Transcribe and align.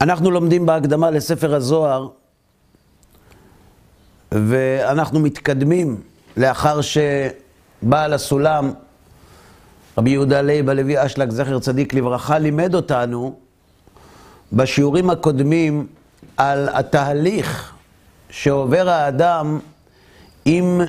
אנחנו 0.00 0.30
לומדים 0.30 0.66
בהקדמה 0.66 1.10
לספר 1.10 1.54
הזוהר, 1.54 2.08
ואנחנו 4.32 5.20
מתקדמים 5.20 6.00
לאחר 6.36 6.80
שבעל 6.80 8.12
הסולם, 8.12 8.72
רבי 9.98 10.10
יהודה 10.10 10.40
לייב 10.40 10.68
הלוי 10.68 11.06
אשלג, 11.06 11.30
זכר 11.30 11.58
צדיק 11.58 11.94
לברכה, 11.94 12.38
לימד 12.38 12.74
אותנו 12.74 13.38
בשיעורים 14.52 15.10
הקודמים 15.10 15.86
על 16.36 16.68
התהליך 16.72 17.72
שעובר 18.30 18.88
האדם 18.88 19.58
עם 20.44 20.80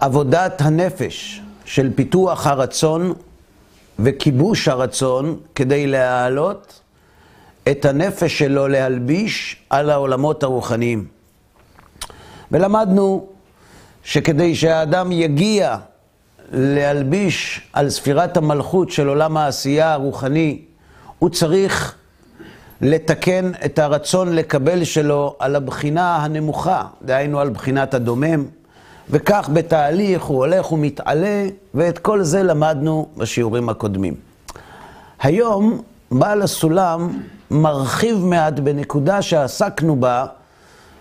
עבודת 0.00 0.60
הנפש 0.60 1.42
של 1.64 1.90
פיתוח 1.94 2.46
הרצון 2.46 3.12
וכיבוש 3.98 4.68
הרצון 4.68 5.36
כדי 5.54 5.86
להעלות 5.86 6.80
את 7.70 7.84
הנפש 7.84 8.38
שלו 8.38 8.68
להלביש 8.68 9.56
על 9.70 9.90
העולמות 9.90 10.42
הרוחניים. 10.42 11.04
ולמדנו 12.52 13.26
שכדי 14.04 14.54
שהאדם 14.54 15.12
יגיע 15.12 15.76
להלביש 16.52 17.68
על 17.72 17.90
ספירת 17.90 18.36
המלכות 18.36 18.90
של 18.90 19.08
עולם 19.08 19.36
העשייה 19.36 19.92
הרוחני, 19.92 20.62
הוא 21.18 21.30
צריך 21.30 21.94
לתקן 22.80 23.52
את 23.64 23.78
הרצון 23.78 24.32
לקבל 24.32 24.84
שלו 24.84 25.36
על 25.38 25.56
הבחינה 25.56 26.16
הנמוכה, 26.16 26.84
דהיינו 27.02 27.40
על 27.40 27.50
בחינת 27.50 27.94
הדומם, 27.94 28.44
וכך 29.10 29.50
בתהליך 29.52 30.22
הוא 30.22 30.36
הולך 30.36 30.72
ומתעלה, 30.72 31.46
ואת 31.74 31.98
כל 31.98 32.22
זה 32.22 32.42
למדנו 32.42 33.08
בשיעורים 33.16 33.68
הקודמים. 33.68 34.14
היום 35.20 35.82
בעל 36.10 36.42
הסולם 36.42 37.22
מרחיב 37.50 38.18
מעט 38.18 38.58
בנקודה 38.58 39.22
שעסקנו 39.22 39.96
בה 39.96 40.26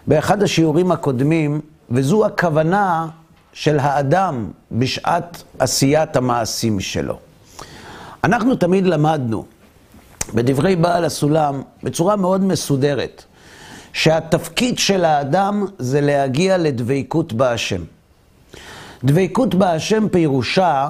באחד 0.07 0.43
השיעורים 0.43 0.91
הקודמים, 0.91 1.61
וזו 1.91 2.25
הכוונה 2.25 3.07
של 3.53 3.79
האדם 3.79 4.51
בשעת 4.71 5.43
עשיית 5.59 6.15
המעשים 6.15 6.79
שלו. 6.79 7.17
אנחנו 8.23 8.55
תמיד 8.55 8.85
למדנו 8.85 9.45
בדברי 10.33 10.75
בעל 10.75 11.05
הסולם, 11.05 11.61
בצורה 11.83 12.15
מאוד 12.15 12.43
מסודרת, 12.43 13.23
שהתפקיד 13.93 14.77
של 14.79 15.05
האדם 15.05 15.65
זה 15.79 16.01
להגיע 16.01 16.57
לדבקות 16.57 17.33
בהשם. 17.33 17.81
דבקות 19.03 19.55
בהשם 19.55 20.09
פירושה 20.09 20.89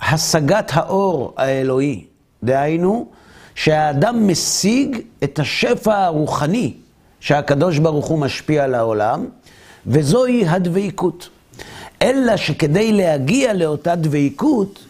השגת 0.00 0.70
האור 0.74 1.34
האלוהי. 1.36 2.04
דהיינו, 2.42 3.06
שהאדם 3.54 4.28
משיג 4.28 5.00
את 5.24 5.38
השפע 5.38 6.04
הרוחני 6.04 6.74
שהקדוש 7.20 7.78
ברוך 7.78 8.06
הוא 8.06 8.18
משפיע 8.18 8.64
על 8.64 8.74
העולם, 8.74 9.26
וזוהי 9.86 10.46
הדבקות. 10.48 11.28
אלא 12.02 12.36
שכדי 12.36 12.92
להגיע 12.92 13.54
לאותה 13.54 13.94
דבקות, 13.94 14.84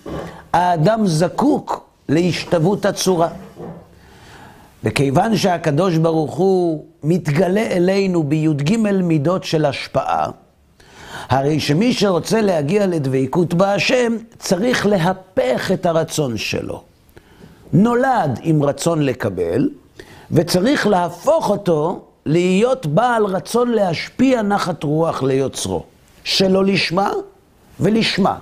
האדם 0.52 1.06
זקוק 1.06 1.88
להשתוות 2.08 2.86
הצורה. 2.86 3.28
וכיוון 4.84 5.36
שהקדוש 5.36 5.96
ברוך 5.96 6.34
הוא 6.34 6.84
מתגלה 7.02 7.66
אלינו 7.66 8.22
בי"ג 8.22 8.76
מידות 8.76 9.44
של 9.44 9.64
השפעה, 9.64 10.30
הרי 11.28 11.60
שמי 11.60 11.92
שרוצה 11.92 12.40
להגיע 12.40 12.86
לדבקות 12.86 13.54
בהשם, 13.54 14.16
צריך 14.38 14.86
להפך 14.86 15.70
את 15.74 15.86
הרצון 15.86 16.36
שלו. 16.36 16.82
נולד 17.72 18.40
עם 18.42 18.62
רצון 18.62 19.02
לקבל, 19.02 19.68
וצריך 20.30 20.86
להפוך 20.86 21.50
אותו 21.50 22.04
להיות 22.26 22.86
בעל 22.86 23.24
רצון 23.24 23.70
להשפיע 23.70 24.42
נחת 24.42 24.82
רוח 24.82 25.22
ליוצרו. 25.22 25.82
שלא 26.24 26.64
לשמה 26.64 27.12
ולשמה, 27.80 28.38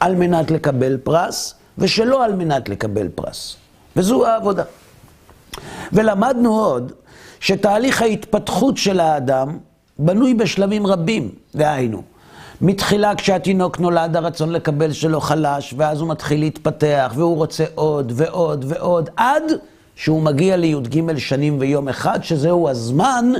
על 0.00 0.14
מנת 0.14 0.50
לקבל 0.50 0.96
פרס, 0.96 1.54
ושלא 1.78 2.24
על 2.24 2.34
מנת 2.34 2.68
לקבל 2.68 3.08
פרס. 3.08 3.56
וזו 3.96 4.26
העבודה. 4.26 4.64
ולמדנו 5.92 6.54
עוד 6.54 6.92
שתהליך 7.40 8.02
ההתפתחות 8.02 8.76
של 8.76 9.00
האדם 9.00 9.58
בנוי 9.98 10.34
בשלבים 10.34 10.86
רבים, 10.86 11.30
דהיינו, 11.54 12.02
מתחילה 12.60 13.14
כשהתינוק 13.14 13.80
נולד 13.80 14.16
הרצון 14.16 14.52
לקבל 14.52 14.92
שלו 14.92 15.20
חלש, 15.20 15.74
ואז 15.76 16.00
הוא 16.00 16.08
מתחיל 16.08 16.40
להתפתח, 16.40 17.12
והוא 17.16 17.36
רוצה 17.36 17.64
עוד 17.74 18.12
ועוד 18.16 18.64
ועוד, 18.68 19.10
עד 19.16 19.42
שהוא 19.96 20.22
מגיע 20.22 20.56
לי"ג 20.56 21.16
שנים 21.18 21.56
ויום 21.60 21.88
אחד, 21.88 22.24
שזהו 22.24 22.68
הזמן 22.68 23.32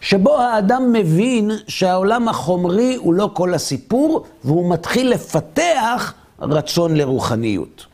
שבו 0.00 0.38
האדם 0.38 0.92
מבין 0.92 1.50
שהעולם 1.68 2.28
החומרי 2.28 2.96
הוא 2.96 3.14
לא 3.14 3.30
כל 3.32 3.54
הסיפור, 3.54 4.24
והוא 4.44 4.70
מתחיל 4.70 5.10
לפתח 5.10 6.14
רצון 6.40 6.96
לרוחניות. 6.96 7.86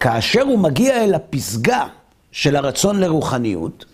כאשר 0.00 0.42
הוא 0.42 0.58
מגיע 0.58 1.04
אל 1.04 1.14
הפסגה 1.14 1.86
של 2.32 2.56
הרצון 2.56 3.00
לרוחניות, 3.00 3.84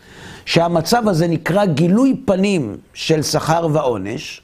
שהמצב 0.45 1.09
הזה 1.09 1.27
נקרא 1.27 1.65
גילוי 1.65 2.17
פנים 2.25 2.77
של 2.95 3.23
שכר 3.23 3.69
ועונש, 3.73 4.41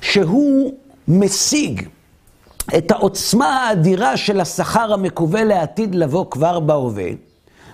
שהוא 0.00 0.74
משיג 1.08 1.88
את 2.78 2.90
העוצמה 2.90 3.46
האדירה 3.46 4.16
של 4.16 4.40
השכר 4.40 4.92
המקווה 4.92 5.44
לעתיד 5.44 5.94
לבוא 5.94 6.26
כבר 6.30 6.60
בהווה, 6.60 7.08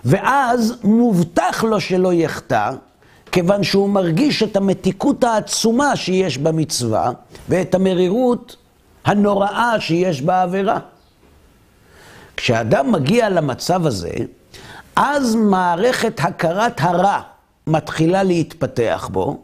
ואז 0.05 0.73
מובטח 0.83 1.63
לו 1.63 1.81
שלא 1.81 2.13
יחטא, 2.13 2.71
כיוון 3.31 3.63
שהוא 3.63 3.89
מרגיש 3.89 4.43
את 4.43 4.55
המתיקות 4.55 5.23
העצומה 5.23 5.95
שיש 5.95 6.37
במצווה, 6.37 7.11
ואת 7.49 7.75
המרירות 7.75 8.55
הנוראה 9.05 9.79
שיש 9.79 10.21
בעבירה. 10.21 10.79
כשאדם 12.37 12.91
מגיע 12.91 13.29
למצב 13.29 13.85
הזה, 13.85 14.11
אז 14.95 15.35
מערכת 15.35 16.19
הכרת 16.23 16.81
הרע 16.81 17.21
מתחילה 17.67 18.23
להתפתח 18.23 19.09
בו, 19.11 19.37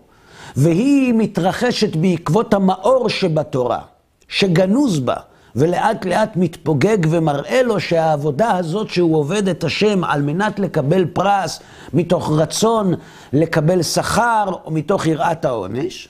והיא 0.55 1.13
מתרחשת 1.13 1.95
בעקבות 1.95 2.53
המאור 2.53 3.09
שבתורה, 3.09 3.79
שגנוז 4.27 4.99
בה, 4.99 5.15
ולאט 5.55 6.05
לאט 6.05 6.35
מתפוגג 6.35 6.97
ומראה 7.09 7.63
לו 7.63 7.79
שהעבודה 7.79 8.57
הזאת 8.57 8.89
שהוא 8.89 9.17
עובד 9.17 9.47
את 9.47 9.63
השם 9.63 10.03
על 10.03 10.21
מנת 10.21 10.59
לקבל 10.59 11.05
פרס, 11.05 11.59
מתוך 11.93 12.31
רצון 12.31 12.93
לקבל 13.33 13.83
שכר 13.83 14.45
או 14.65 14.71
מתוך 14.71 15.07
יראת 15.07 15.45
העונש, 15.45 16.09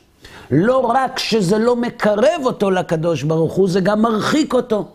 לא 0.51 0.77
רק 0.77 1.19
שזה 1.19 1.57
לא 1.57 1.75
מקרב 1.75 2.41
אותו 2.43 2.71
לקדוש 2.71 3.23
ברוך 3.23 3.53
הוא, 3.53 3.69
זה 3.69 3.79
גם 3.79 4.01
מרחיק 4.01 4.53
אותו. 4.53 4.87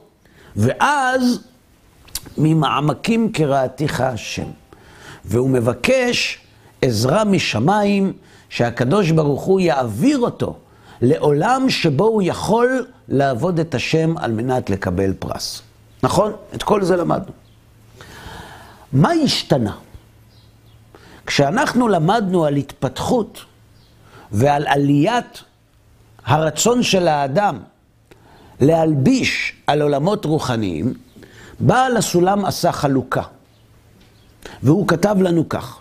ואז 0.57 1.41
ממעמקים 2.39 3.33
קראתיך 3.33 4.01
השם. 4.01 4.47
והוא 5.25 5.51
מבקש 5.51 6.44
עזרה 6.85 7.25
משמיים, 7.25 8.13
שהקדוש 8.49 9.11
ברוך 9.11 9.43
הוא 9.43 9.61
יעביר 9.61 10.19
אותו 10.19 10.57
לעולם 11.03 11.71
שבו 11.71 12.05
הוא 12.05 12.23
יכול 12.25 12.87
לעבוד 13.09 13.61
את 13.61 13.75
השם 13.75 14.19
על 14.19 14.33
מנת 14.33 14.71
לקבל 14.71 15.13
פרס. 15.19 15.63
נכון? 16.03 16.33
את 16.55 16.63
כל 16.63 16.85
זה 16.85 16.97
למדנו. 16.97 17.33
מה 18.93 19.11
השתנה? 19.11 19.77
כשאנחנו 21.27 21.89
למדנו 21.89 22.45
על 22.45 22.57
התפתחות 22.57 23.45
ועל 24.33 24.67
עליית 24.67 25.43
הרצון 26.27 26.83
של 26.83 27.09
האדם 27.09 27.59
להלביש 28.61 29.53
על 29.67 29.83
עולמות 29.83 30.25
רוחניים, 30.25 30.95
בעל 31.61 31.97
הסולם 31.97 32.45
עשה 32.45 32.73
חלוקה. 32.73 33.23
והוא 34.63 34.89
כתב 34.89 35.17
לנו 35.21 35.49
כך: 35.49 35.79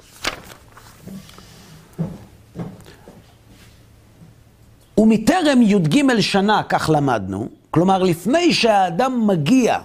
ומטרם 4.98 5.62
י"ג 5.62 6.20
שנה, 6.20 6.62
כך 6.70 6.90
למדנו, 6.94 7.48
כלומר 7.72 8.04
לפני 8.04 8.54
שהאדם 8.54 9.28
מגיע 9.28 9.78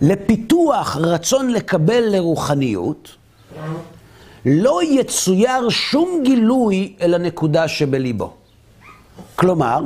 לפיתוח 0.00 0.96
רצון 0.96 1.50
לקבל 1.50 2.04
לרוחניות, 2.06 3.16
לא 4.46 4.80
יצויר 4.82 5.68
שום 5.68 6.20
גילוי 6.24 6.92
אל 7.00 7.14
הנקודה 7.14 7.68
שבליבו. 7.68 8.32
כלומר, 9.36 9.80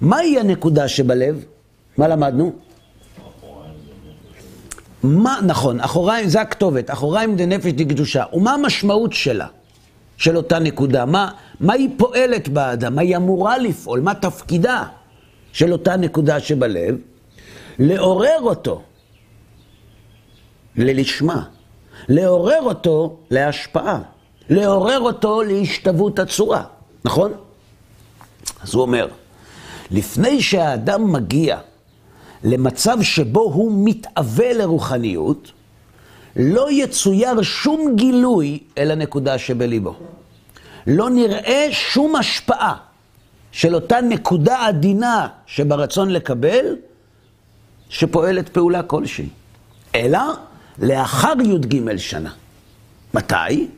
מהי 0.00 0.38
הנקודה 0.40 0.88
שבלב? 0.88 1.44
מה 1.98 2.08
למדנו? 2.08 2.52
מה, 5.02 5.38
נכון, 5.46 5.80
אחוריים, 5.80 6.28
זה 6.28 6.40
הכתובת, 6.40 6.90
אחוריים 6.90 7.36
דנפש 7.36 7.72
דקדושה. 7.72 8.24
ומה 8.32 8.54
המשמעות 8.54 9.12
שלה, 9.12 9.46
של 10.18 10.36
אותה 10.36 10.58
נקודה? 10.58 11.04
מה, 11.04 11.30
מה 11.60 11.72
היא 11.72 11.88
פועלת 11.96 12.48
באדם? 12.48 12.94
מה 12.94 13.02
היא 13.02 13.16
אמורה 13.16 13.58
לפעול? 13.58 14.00
מה 14.00 14.14
תפקידה 14.14 14.84
של 15.52 15.72
אותה 15.72 15.96
נקודה 15.96 16.40
שבלב? 16.40 16.96
לעורר 17.78 18.38
אותו 18.40 18.82
ללשמה, 20.76 21.42
לעורר 22.08 22.62
אותו 22.62 23.16
להשפעה, 23.30 24.00
לעורר 24.50 25.00
אותו 25.00 25.42
להשתוות 25.42 26.18
הצורה, 26.18 26.62
נכון? 27.04 27.32
אז 28.62 28.74
הוא 28.74 28.82
אומר, 28.82 29.08
לפני 29.90 30.42
שהאדם 30.42 31.12
מגיע 31.12 31.58
למצב 32.44 33.02
שבו 33.02 33.40
הוא 33.40 33.72
מתאווה 33.84 34.52
לרוחניות, 34.52 35.52
לא 36.38 36.68
יצויר 36.70 37.42
שום 37.42 37.96
גילוי 37.96 38.58
אל 38.78 38.90
הנקודה 38.90 39.38
שבליבו. 39.38 39.94
לא 40.86 41.10
נראה 41.10 41.68
שום 41.70 42.16
השפעה 42.16 42.74
של 43.52 43.74
אותה 43.74 44.00
נקודה 44.00 44.66
עדינה 44.66 45.28
שברצון 45.46 46.10
לקבל, 46.10 46.76
שפועלת 47.88 48.48
פעולה 48.48 48.82
כלשהי. 48.82 49.28
אלא 49.94 50.20
לאחר 50.78 51.32
י"ג 51.44 51.96
שנה. 51.96 52.30
מתי? 53.14 53.68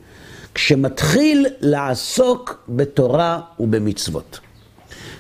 כשמתחיל 0.55 1.47
לעסוק 1.61 2.65
בתורה 2.69 3.41
ובמצוות. 3.61 4.41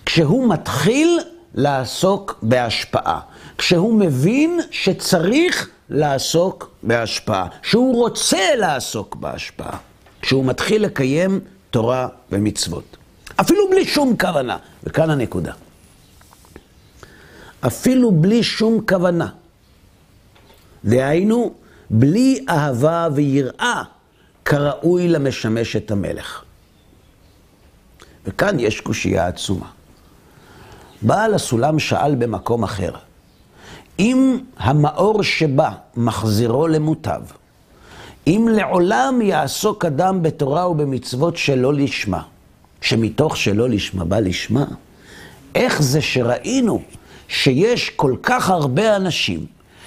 כשהוא 0.07 0.49
מתחיל 0.49 1.21
לעסוק 1.55 2.39
בהשפעה. 2.43 3.21
כשהוא 3.61 3.95
מבין 3.95 4.61
שצריך 4.71 5.69
לעסוק 5.89 6.71
בהשפעה. 6.83 7.47
שהוא 7.63 7.97
רוצה 7.97 8.39
לעסוק 8.57 9.17
בהשפעה. 9.17 9.79
כשהוא 10.23 10.45
מתחיל 10.45 10.85
לקיים 10.85 11.41
תורה 11.71 12.09
ומצוות. 12.33 12.97
אפילו 13.41 13.71
בלי 13.71 13.85
שום 13.85 14.17
כוונה. 14.21 14.57
וכאן 14.85 15.11
הנקודה. 15.11 15.53
אפילו 17.61 18.13
בלי 18.13 18.43
שום 18.43 18.81
כוונה. 18.89 19.29
דהיינו, 20.85 21.55
בלי 21.91 22.45
אהבה 22.49 23.09
ויראה 23.15 23.83
כראוי 24.45 25.09
למשמש 25.09 25.77
את 25.77 25.91
המלך. 25.91 26.43
וכאן 28.25 28.61
יש 28.61 28.81
קושייה 28.81 29.27
עצומה. 29.27 29.67
בעל 31.03 31.35
הסולם 31.35 31.79
שאל 31.79 32.15
במקום 32.15 32.63
אחר, 32.63 32.93
אם 34.01 34.39
המאור 34.59 35.23
שבא 35.23 35.71
מחזירו 35.97 36.69
למוטב, 36.69 37.21
אם 38.27 38.49
לעולם 38.51 39.21
יעסוק 39.23 39.85
אדם 39.85 40.23
בתורה 40.23 40.71
ובמצוות 40.71 41.37
שלא 41.37 41.75
לשמה, 41.75 42.23
שמתוך 42.81 43.37
שלא 43.37 43.69
לשמה 43.69 44.05
בא 44.05 44.19
לשמה, 44.21 44.65
איך 45.55 45.83
זה 45.83 46.01
שראינו 46.01 46.83
שיש 47.29 47.91
כל 47.91 48.17
כך 48.23 48.51
הרבה 48.51 48.97
אנשים 48.97 49.47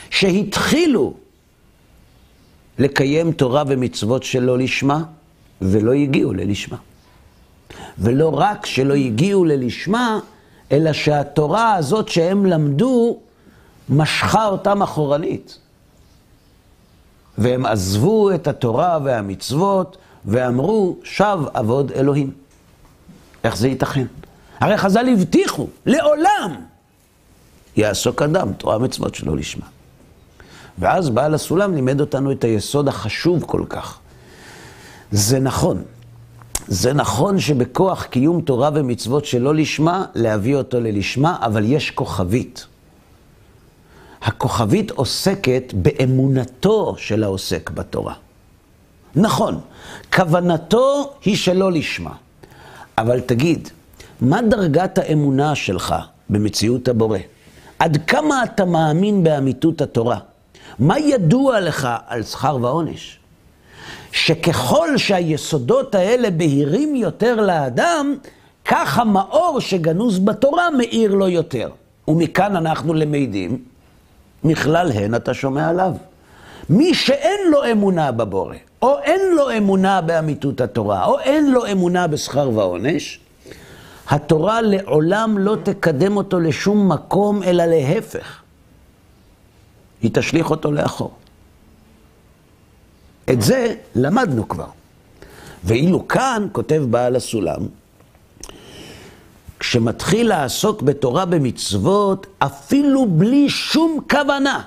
שהתחילו 0.10 1.14
לקיים 2.80 3.32
תורה 3.32 3.64
ומצוות 3.68 4.24
שלא 4.24 4.58
לשמה, 4.58 5.04
ולא 5.62 5.94
הגיעו 5.94 6.34
ללשמה. 6.34 6.78
ולא 7.98 8.40
רק 8.40 8.66
שלא 8.66 8.94
הגיעו 8.94 9.46
ללשמה, 9.46 10.20
אלא 10.72 10.94
שהתורה 10.94 11.76
הזאת 11.76 12.10
שהם 12.10 12.46
למדו, 12.46 13.20
משכה 13.90 14.46
אותם 14.46 14.82
אחורנית. 14.82 15.58
והם 17.38 17.66
עזבו 17.66 18.32
את 18.32 18.48
התורה 18.48 19.00
והמצוות, 19.04 19.98
ואמרו, 20.26 20.98
שב 21.04 21.40
עבוד 21.54 21.92
אלוהים. 21.92 22.32
איך 23.44 23.58
זה 23.58 23.68
ייתכן? 23.68 24.06
הרי 24.60 24.78
חז"ל 24.78 25.10
הבטיחו, 25.14 25.68
לעולם 25.86 26.56
יעסוק 27.76 28.22
אדם, 28.22 28.54
תורה 28.54 28.78
ומצוות 28.78 29.16
שלא 29.16 29.38
לשמה. 29.38 29.66
ואז 30.80 31.10
בעל 31.10 31.34
הסולם 31.34 31.74
לימד 31.74 32.02
אותנו 32.02 32.32
את 32.32 32.44
היסוד 32.44 32.88
החשוב 32.88 33.44
כל 33.48 33.64
כך. 33.70 34.00
זה 35.12 35.40
נכון. 35.40 35.82
זה 36.68 36.94
נכון 36.94 37.40
שבכוח 37.40 38.04
קיום 38.04 38.42
תורה 38.42 38.70
ומצוות 38.74 39.26
שלא 39.26 39.56
לשמה, 39.56 40.06
להביא 40.16 40.56
אותו 40.56 40.80
ללשמה, 40.80 41.38
אבל 41.42 41.64
יש 41.66 41.92
כוכבית. 41.92 42.66
הכוכבית 44.24 44.92
עוסקת 44.92 45.74
באמונתו 45.74 46.96
של 46.98 47.24
העוסק 47.24 47.70
בתורה. 47.70 48.14
נכון, 49.16 49.60
כוונתו 50.16 51.14
היא 51.26 51.36
שלא 51.36 51.72
לשמה. 51.72 52.14
אבל 52.98 53.20
תגיד, 53.20 53.70
מה 54.22 54.42
דרגת 54.42 54.98
האמונה 54.98 55.56
שלך 55.56 55.96
במציאות 56.30 56.88
הבורא? 56.88 57.18
עד 57.80 57.98
כמה 58.08 58.44
אתה 58.44 58.66
מאמין 58.66 59.24
באמיתות 59.24 59.82
התורה? 59.82 60.18
מה 60.80 61.00
ידוע 61.00 61.60
לך 61.60 61.88
על 62.08 62.24
שכר 62.24 62.58
ועונש? 62.62 63.20
שככל 64.12 64.98
שהיסודות 64.98 65.96
האלה 65.96 66.32
בהירים 66.32 66.96
יותר 66.96 67.36
לאדם, 67.42 68.16
כך 68.66 68.98
המאור 68.98 69.60
שגנוז 69.60 70.20
בתורה 70.20 70.70
מאיר 70.70 71.16
לו 71.16 71.28
יותר. 71.28 71.70
ומכאן 72.08 72.56
אנחנו 72.56 72.94
למדים, 72.94 73.73
מכלל 74.44 74.92
הן 74.92 75.16
אתה 75.16 75.34
שומע 75.34 75.70
עליו. 75.70 75.94
מי 76.70 76.94
שאין 76.94 77.40
לו 77.52 77.72
אמונה 77.72 78.12
בבורא, 78.12 78.56
או 78.82 79.00
אין 79.00 79.22
לו 79.36 79.58
אמונה 79.58 80.02
באמיתות 80.02 80.62
התורה, 80.62 81.06
או 81.06 81.20
אין 81.20 81.52
לו 81.52 81.72
אמונה 81.72 82.08
בשכר 82.08 82.50
ועונש, 82.50 83.20
התורה 84.10 84.62
לעולם 84.62 85.38
לא 85.38 85.58
תקדם 85.64 86.18
אותו 86.18 86.40
לשום 86.40 86.92
מקום, 86.92 87.44
אלא 87.44 87.66
להפך. 87.66 88.42
היא 90.02 90.12
תשליך 90.14 90.52
אותו 90.52 90.72
לאחור. 90.72 91.14
את 93.30 93.42
זה 93.42 93.76
למדנו 93.96 94.48
כבר. 94.48 94.68
ואילו 95.64 96.08
כאן, 96.08 96.48
כותב 96.52 96.84
בעל 96.90 97.16
הסולם, 97.16 97.60
כשמתחיל 99.64 100.30
לעסוק 100.30 100.82
בתורה 100.82 101.26
במצוות, 101.26 102.28
אפילו 102.40 103.06
בלי 103.10 103.50
שום 103.50 104.00
כוונה, 104.10 104.62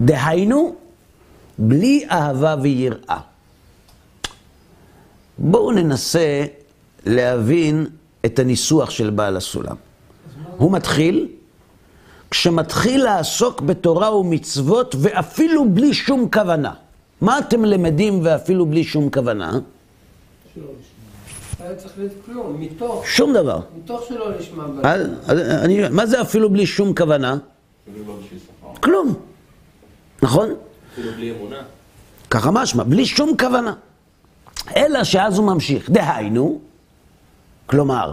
דהיינו, 0.00 0.74
בלי 1.58 2.04
אהבה 2.10 2.56
ויראה. 2.62 3.18
בואו 5.38 5.72
ננסה 5.72 6.44
להבין 7.06 7.86
את 8.26 8.38
הניסוח 8.38 8.90
של 8.90 9.10
בעל 9.10 9.36
הסולם. 9.36 9.76
הוא 10.56 10.72
מתחיל, 10.72 11.28
כשמתחיל 12.30 13.04
לעסוק 13.04 13.60
בתורה 13.60 14.16
ומצוות 14.16 14.94
ואפילו 14.98 15.68
בלי 15.70 15.94
שום 15.94 16.28
כוונה. 16.32 16.74
מה 17.20 17.38
אתם 17.38 17.64
למדים 17.64 18.20
ואפילו 18.22 18.66
בלי 18.66 18.84
שום 18.84 19.10
כוונה? 19.10 19.58
היה 21.62 21.76
צריך 21.76 21.98
להיות 21.98 22.12
כלום, 22.26 22.60
מתוך, 22.60 23.06
שום 23.06 23.32
דבר. 23.32 23.60
מתוך 23.76 24.04
שלא 24.08 24.30
נשמע 24.38 24.64
אני, 25.64 25.88
מה 25.90 26.06
זה 26.06 26.20
אפילו 26.20 26.50
בלי 26.50 26.66
שום 26.66 26.94
כוונה? 26.94 27.36
כלום. 28.80 29.14
נכון? 30.22 30.54
אפילו 30.92 31.12
בלי 31.12 31.32
אמונה. 31.32 31.62
ככה 32.30 32.50
משמע, 32.50 32.84
בלי 32.84 33.06
שום 33.06 33.36
כוונה. 33.38 33.74
אלא 34.76 35.04
שאז 35.04 35.38
הוא 35.38 35.46
ממשיך. 35.46 35.90
דהיינו, 35.90 36.60
כלומר, 37.66 38.12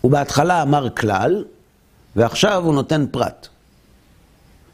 הוא 0.00 0.10
בהתחלה 0.10 0.62
אמר 0.62 0.90
כלל, 0.90 1.44
ועכשיו 2.16 2.62
הוא 2.64 2.74
נותן 2.74 3.06
פרט. 3.10 3.48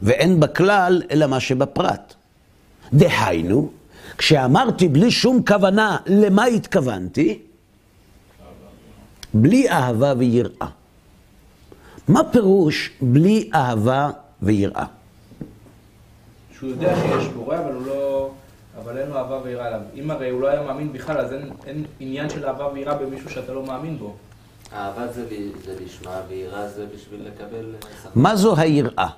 ואין 0.03 0.41
בכלל 0.41 1.03
אלא 1.11 1.27
מה 1.27 1.41
שבפרט. 1.41 2.15
דהיינו, 2.93 3.71
כשאמרתי 4.19 4.89
בלי 4.89 5.11
שום 5.11 5.43
כוונה 5.47 5.97
למה 6.07 6.45
התכוונתי, 6.45 7.39
בלי 9.35 9.71
אהבה 9.71 10.13
ויראה. 10.19 10.67
מה 12.09 12.21
פירוש 12.33 12.91
בלי 13.01 13.51
אהבה 13.55 14.11
ויראה? 14.43 14.85
שהוא 16.59 16.71
יודע 16.71 16.95
שיש 16.97 17.29
בורא, 17.29 17.57
אבל 17.59 17.73
הוא 17.75 17.87
לא... 17.87 18.31
אבל 18.85 18.99
אין 18.99 19.09
לו 19.09 19.17
אהבה 19.17 19.39
ויראה 19.45 19.67
עליו. 19.67 19.81
אם 19.95 20.11
הרי 20.11 20.31
הוא 20.31 20.41
לא 20.41 20.49
היה 20.49 20.63
מאמין 20.63 20.93
בכלל, 20.93 21.19
אז 21.19 21.33
אין, 21.33 21.51
אין 21.67 21.85
עניין 22.01 22.31
של 22.31 22.47
אהבה 22.47 22.69
ויראה 22.73 22.95
במישהו 22.95 23.31
שאתה 23.31 23.53
לא 23.53 23.63
מאמין 23.67 23.99
בו. 23.99 24.15
אהבה 24.75 25.13
זה, 25.13 25.25
ב- 25.25 25.65
זה 25.67 25.75
לשמה, 25.85 26.21
ויראה 26.29 26.69
זה 26.69 26.87
בשביל 26.95 27.21
לקבל. 27.27 27.65
מה 28.15 28.37
זו 28.37 28.57
היראה? 28.57 29.09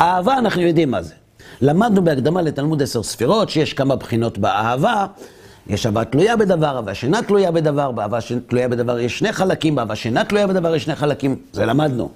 אהבה 0.00 0.38
אנחנו 0.38 0.60
יודעים 0.62 0.90
מה 0.90 1.02
זה. 1.02 1.14
למדנו 1.60 2.04
בהקדמה 2.04 2.42
לתלמוד 2.42 2.82
עשר 2.82 3.02
ספירות 3.02 3.50
שיש 3.50 3.72
כמה 3.74 3.96
בחינות 3.96 4.38
באהבה. 4.38 5.06
יש 5.66 5.86
אהבה 5.86 6.04
תלויה 6.04 6.36
בדבר, 6.36 6.76
אהבה 6.76 6.94
שאינה 6.94 7.22
תלויה 7.22 7.50
בדבר, 7.50 7.90
באהבה 7.90 8.20
שתלויה 8.20 8.68
בדבר 8.68 8.98
יש 8.98 9.18
שני 9.18 9.32
חלקים, 9.32 9.74
באהבה 9.74 9.96
שאינה 9.96 10.24
תלויה 10.24 10.46
בדבר 10.46 10.74
יש 10.74 10.84
שני 10.84 10.94
חלקים. 10.94 11.36
זה 11.52 11.66
למדנו. 11.66 12.10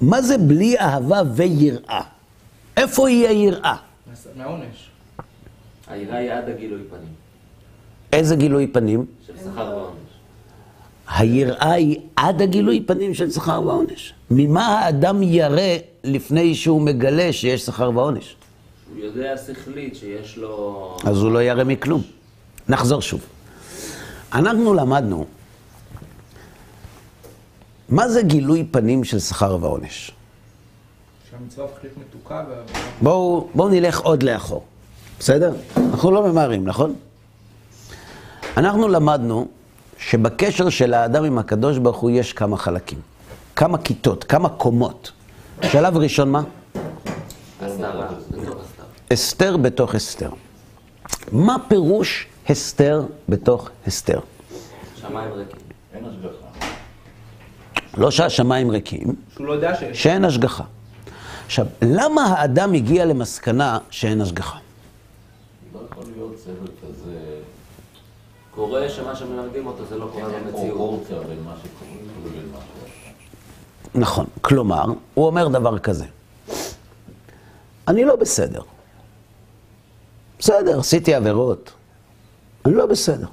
מה 0.00 0.22
זה 0.22 0.38
בלי 0.38 0.78
אהבה 0.78 1.22
ויראה? 1.34 2.00
איפה 2.76 3.08
היא 3.08 3.28
היראה? 3.28 3.76
מהעונש. 4.36 4.88
היראה 5.86 6.18
היא 6.18 6.32
עד 6.32 6.48
הגילוי 6.48 6.80
פנים, 6.90 7.12
איזה 8.12 8.36
גילוי 8.36 8.66
פנים? 8.66 9.06
של 9.26 9.32
שכר 9.44 9.70
ועונש. 9.76 9.98
היראה 11.08 11.72
היא 11.72 12.00
עד 12.16 12.42
הגילוי 12.42 12.84
פנים 12.86 13.14
של 13.14 13.30
שכר 13.30 13.62
ועונש. 13.66 14.14
ממה 14.30 14.78
האדם 14.78 15.22
ירא 15.22 15.76
לפני 16.04 16.54
שהוא 16.54 16.80
מגלה 16.82 17.32
שיש 17.32 17.66
שכר 17.66 17.90
ועונש? 17.94 18.36
הוא 18.94 19.04
יודע 19.04 19.34
שכלית 19.36 19.96
שיש 19.96 20.36
לו... 20.36 20.96
אז 21.04 21.16
הוא 21.16 21.32
לא 21.32 21.42
ירא 21.42 21.64
מכלום. 21.64 22.02
נחזור 22.68 23.02
שוב. 23.02 23.20
אנחנו 24.32 24.74
למדנו 24.74 25.26
מה 27.88 28.08
זה 28.08 28.22
גילוי 28.22 28.64
פנים 28.70 29.04
של 29.04 29.18
שכר 29.18 29.58
ועונש. 29.60 30.12
מתוקה. 31.96 32.44
בואו 33.02 33.48
בוא 33.54 33.70
נלך 33.70 34.00
עוד 34.00 34.22
לאחור, 34.22 34.64
בסדר? 35.18 35.54
אנחנו 35.76 36.10
לא 36.10 36.22
ממהרים, 36.22 36.64
נכון? 36.64 36.94
אנחנו 38.56 38.88
למדנו 38.88 39.48
שבקשר 39.98 40.68
של 40.68 40.94
האדם 40.94 41.24
עם 41.24 41.38
הקדוש 41.38 41.78
ברוך 41.78 41.96
הוא 41.96 42.10
יש 42.10 42.32
כמה 42.32 42.56
חלקים, 42.56 42.98
כמה 43.56 43.78
כיתות, 43.78 44.24
כמה 44.24 44.48
קומות. 44.48 45.12
שלב 45.62 45.96
ראשון 45.96 46.30
מה? 46.30 46.42
אסתר 49.12 49.56
בתוך 49.56 49.94
אסתר. 49.94 50.30
מה 51.32 51.56
פירוש 51.68 52.26
הסתר 52.50 53.02
בתוך 53.28 53.70
הסתר? 53.86 54.20
שמיים 55.00 55.32
ריקים. 55.32 55.58
אין 55.94 56.04
השגחה. 56.04 56.66
לא 57.96 58.10
שהשמיים 58.10 58.70
ריקים, 58.70 59.14
שהוא 59.34 59.46
לא 59.46 59.52
יודע 59.52 59.74
שיש. 59.74 60.02
שאין 60.02 60.24
השגחה. 60.24 60.64
עכשיו, 61.46 61.66
למה 61.82 62.22
האדם 62.22 62.72
הגיע 62.72 63.04
למסקנה 63.04 63.78
שאין 63.90 64.20
השגחה? 64.20 64.58
לא 65.74 65.80
יכול 65.90 66.04
להיות 66.16 66.38
סבל 66.44 66.66
כזה, 66.82 67.40
קורה 68.54 68.88
שמה 68.88 69.16
שמלמדים 69.16 69.66
אותו 69.66 69.84
זה 69.88 69.98
לא 69.98 70.08
קורה 70.12 70.34
אין 70.34 70.44
במציאות. 70.44 70.66
פרופורציה 70.68 71.18
בין 71.28 71.42
מה 71.44 71.54
שקוראים 71.62 72.08
לו 72.24 72.30
לבין 72.30 72.48
מה 72.52 72.58
ש... 72.58 73.92
נכון. 73.94 74.26
כלומר, 74.40 74.84
הוא 75.14 75.26
אומר 75.26 75.48
דבר 75.48 75.78
כזה, 75.78 76.04
אני 77.88 78.04
לא 78.04 78.16
בסדר. 78.16 78.62
בסדר, 80.38 80.78
עשיתי 80.78 81.14
עבירות. 81.14 81.72
לא 82.74 82.86
בסדר. 82.86 83.26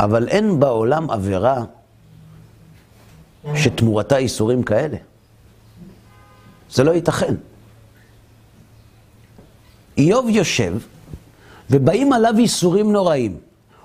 אבל 0.00 0.28
אין 0.28 0.60
בעולם 0.60 1.10
עבירה 1.10 1.64
שתמורתה 3.54 4.16
איסורים 4.16 4.62
כאלה. 4.62 4.96
זה 6.70 6.84
לא 6.84 6.90
ייתכן. 6.90 7.34
איוב 9.98 10.28
יושב, 10.28 10.78
ובאים 11.70 12.12
עליו 12.12 12.34
איסורים 12.38 12.92
נוראים. 12.92 13.38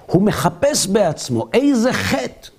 הוא 0.06 0.22
מחפש 0.22 0.88
בעצמו 0.88 1.48
איזה 1.54 1.94
חטא 1.94 2.50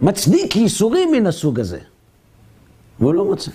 שמצדיק 0.00 0.56
ייסורים 0.56 1.12
מן 1.12 1.26
הסוג 1.26 1.60
הזה. 1.60 1.80
והוא 3.00 3.14
לא 3.14 3.24
מוצא. 3.24 3.50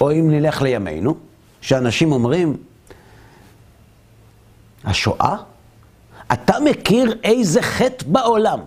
או 0.00 0.12
אם 0.12 0.30
נלך 0.30 0.62
לימינו, 0.62 1.14
שאנשים 1.62 2.12
אומרים, 2.12 2.56
השואה? 4.84 5.36
אתה 6.32 6.54
מכיר 6.64 7.18
איזה 7.24 7.62
חטא 7.62 8.04
בעולם 8.06 8.60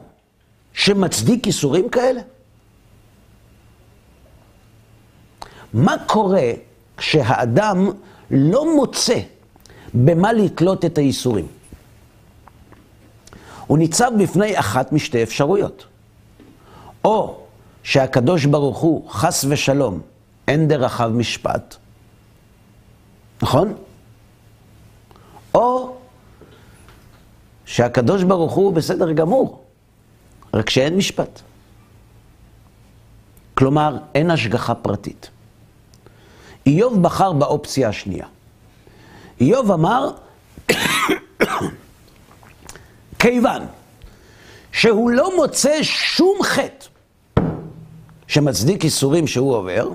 שמצדיק 0.74 1.48
ייסורים 1.48 1.90
כאלה? 1.90 2.22
מה 5.74 5.96
קורה 6.08 6.52
כשהאדם 6.98 7.90
לא 8.32 8.76
מוצא 8.76 9.20
במה 9.94 10.34
לתלות 10.34 10.86
את 10.86 10.98
הייסורים? 10.98 11.48
הוא 13.68 13.78
ניצב 13.78 14.12
בפני 14.20 14.60
אחת 14.60 14.92
משתי 14.92 15.24
אפשרויות. 15.24 15.86
או 17.06 17.38
שהקדוש 17.84 18.46
ברוך 18.46 18.78
הוא, 18.78 19.10
חס 19.10 19.46
ושלום, 19.50 20.02
אין 20.48 20.68
דרכיו 20.68 21.12
משפט, 21.14 21.76
נכון? 23.46 23.74
או 25.54 25.98
שהקדוש 27.66 28.24
ברוך 28.24 28.54
הוא 28.54 28.74
בסדר 28.74 29.12
גמור, 29.12 29.64
רק 30.54 30.70
שאין 30.70 30.98
משפט. 30.98 31.42
כלומר, 33.54 33.98
אין 34.16 34.32
השגחה 34.32 34.76
פרטית. 34.76 35.30
איוב 36.66 37.02
בחר 37.02 37.34
באופציה 37.34 37.90
השנייה. 37.90 38.26
איוב 39.42 39.72
אמר, 39.72 40.12
כיוון 43.20 43.62
שהוא 44.72 45.10
לא 45.10 45.36
מוצא 45.36 45.84
שום 45.84 46.38
חטא 46.44 46.86
שמצדיק 48.28 48.84
איסורים 48.84 49.28
שהוא 49.28 49.56
עובר, 49.56 49.90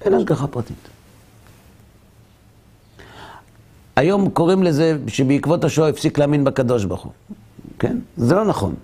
אין 0.00 0.14
השגחה 0.14 0.46
פרטית. 0.46 0.91
היום 4.02 4.30
קוראים 4.30 4.62
לזה 4.62 4.96
שבעקבות 5.06 5.64
השואה 5.64 5.88
הפסיק 5.88 6.18
להאמין 6.18 6.44
בקדוש 6.44 6.84
ברוך 6.84 7.02
הוא. 7.02 7.12
כן? 7.78 7.98
זה 8.16 8.34
לא 8.34 8.44
נכון. 8.44 8.74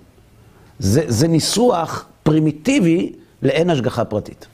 זה, 0.79 1.03
זה 1.07 1.27
ניסוח 1.27 2.05
פרימיטיבי 2.23 3.13
לאין 3.41 3.69
השגחה 3.69 4.05
פרטית. 4.05 4.47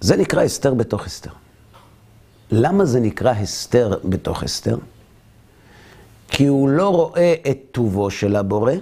זה 0.00 0.16
נקרא 0.16 0.42
הסתר 0.42 0.74
בתוך 0.74 1.06
הסתר. 1.06 1.30
למה 2.50 2.84
זה 2.84 3.00
נקרא 3.00 3.30
הסתר 3.30 3.98
בתוך 4.04 4.42
הסתר? 4.42 4.78
כי 6.28 6.46
הוא 6.46 6.68
לא 6.68 6.88
רואה 6.88 7.34
את 7.50 7.58
טובו 7.72 8.10
של 8.10 8.36
הבורא, 8.36 8.72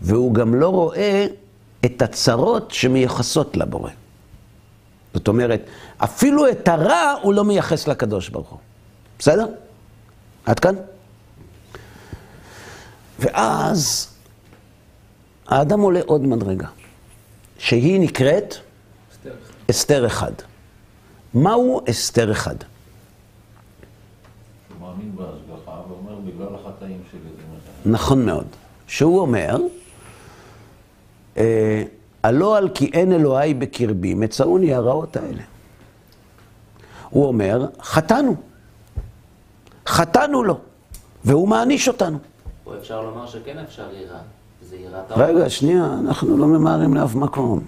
והוא 0.00 0.34
גם 0.34 0.54
לא 0.54 0.68
רואה 0.68 1.26
את 1.84 2.02
הצרות 2.02 2.70
שמייחסות 2.70 3.56
לבורא. 3.56 3.90
זאת 5.14 5.28
אומרת, 5.28 5.60
אפילו 5.98 6.48
את 6.48 6.68
הרע 6.68 7.14
הוא 7.22 7.34
לא 7.34 7.44
מייחס 7.44 7.88
לקדוש 7.88 8.28
ברוך 8.28 8.48
הוא. 8.48 8.58
בסדר? 9.18 9.46
עד 10.46 10.58
כאן? 10.58 10.74
ואז 13.18 14.08
האדם 15.46 15.80
עולה 15.80 16.00
עוד 16.06 16.20
מדרגה, 16.20 16.68
שהיא 17.58 18.00
נקראת 18.00 18.54
אסתר. 19.12 19.32
אסתר 19.70 20.06
אחד. 20.06 20.32
מהו 21.34 21.80
אסתר 21.90 22.32
אחד? 22.32 22.54
שהוא 24.68 24.80
מאמין 24.80 25.16
בהשגחה 25.16 25.80
ואומר, 25.88 26.20
בגלל 26.26 26.54
החטאים 26.54 27.02
שלי 27.10 27.20
זה 27.20 27.42
מה 27.52 27.58
שאני... 27.64 27.92
נכון 27.92 28.26
מאוד. 28.26 28.46
שהוא 28.86 29.20
אומר, 29.20 29.56
אה, 31.36 31.82
הלא 32.22 32.56
על 32.56 32.68
כי 32.68 32.90
אין 32.92 33.12
אלוהי 33.12 33.54
בקרבי, 33.54 34.14
מצאוני 34.14 34.74
הרעות 34.74 35.16
האלה. 35.16 35.42
הוא 37.10 37.26
אומר, 37.26 37.66
חטאנו. 37.82 38.36
חטאנו 39.86 40.42
לו, 40.42 40.58
והוא 41.24 41.48
מעניש 41.48 41.88
אותנו. 41.88 42.18
פה 42.64 42.72
אפשר 42.80 43.02
לומר 43.02 43.26
שכן 43.26 43.58
אפשר 43.58 43.86
יראה. 43.92 44.18
זה 44.68 44.76
יראת 44.76 45.04
רגע, 45.10 45.50
שנייה, 45.50 45.96
אנחנו 46.00 46.36
לא 46.36 46.46
ממהרים 46.46 46.94
לאף 46.94 47.14
מקום. 47.14 47.60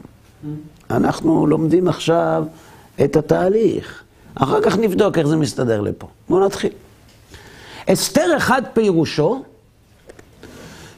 אנחנו 0.91 1.47
לומדים 1.47 1.89
עכשיו 1.89 2.45
את 3.05 3.17
התהליך. 3.17 4.03
אחר 4.35 4.61
כך 4.63 4.79
נבדוק 4.79 5.19
איך 5.19 5.27
זה 5.27 5.37
מסתדר 5.37 5.81
לפה. 5.81 6.09
בואו 6.29 6.47
נתחיל. 6.47 6.73
אסתר 7.87 8.37
אחד 8.37 8.63
פירושו 8.73 9.43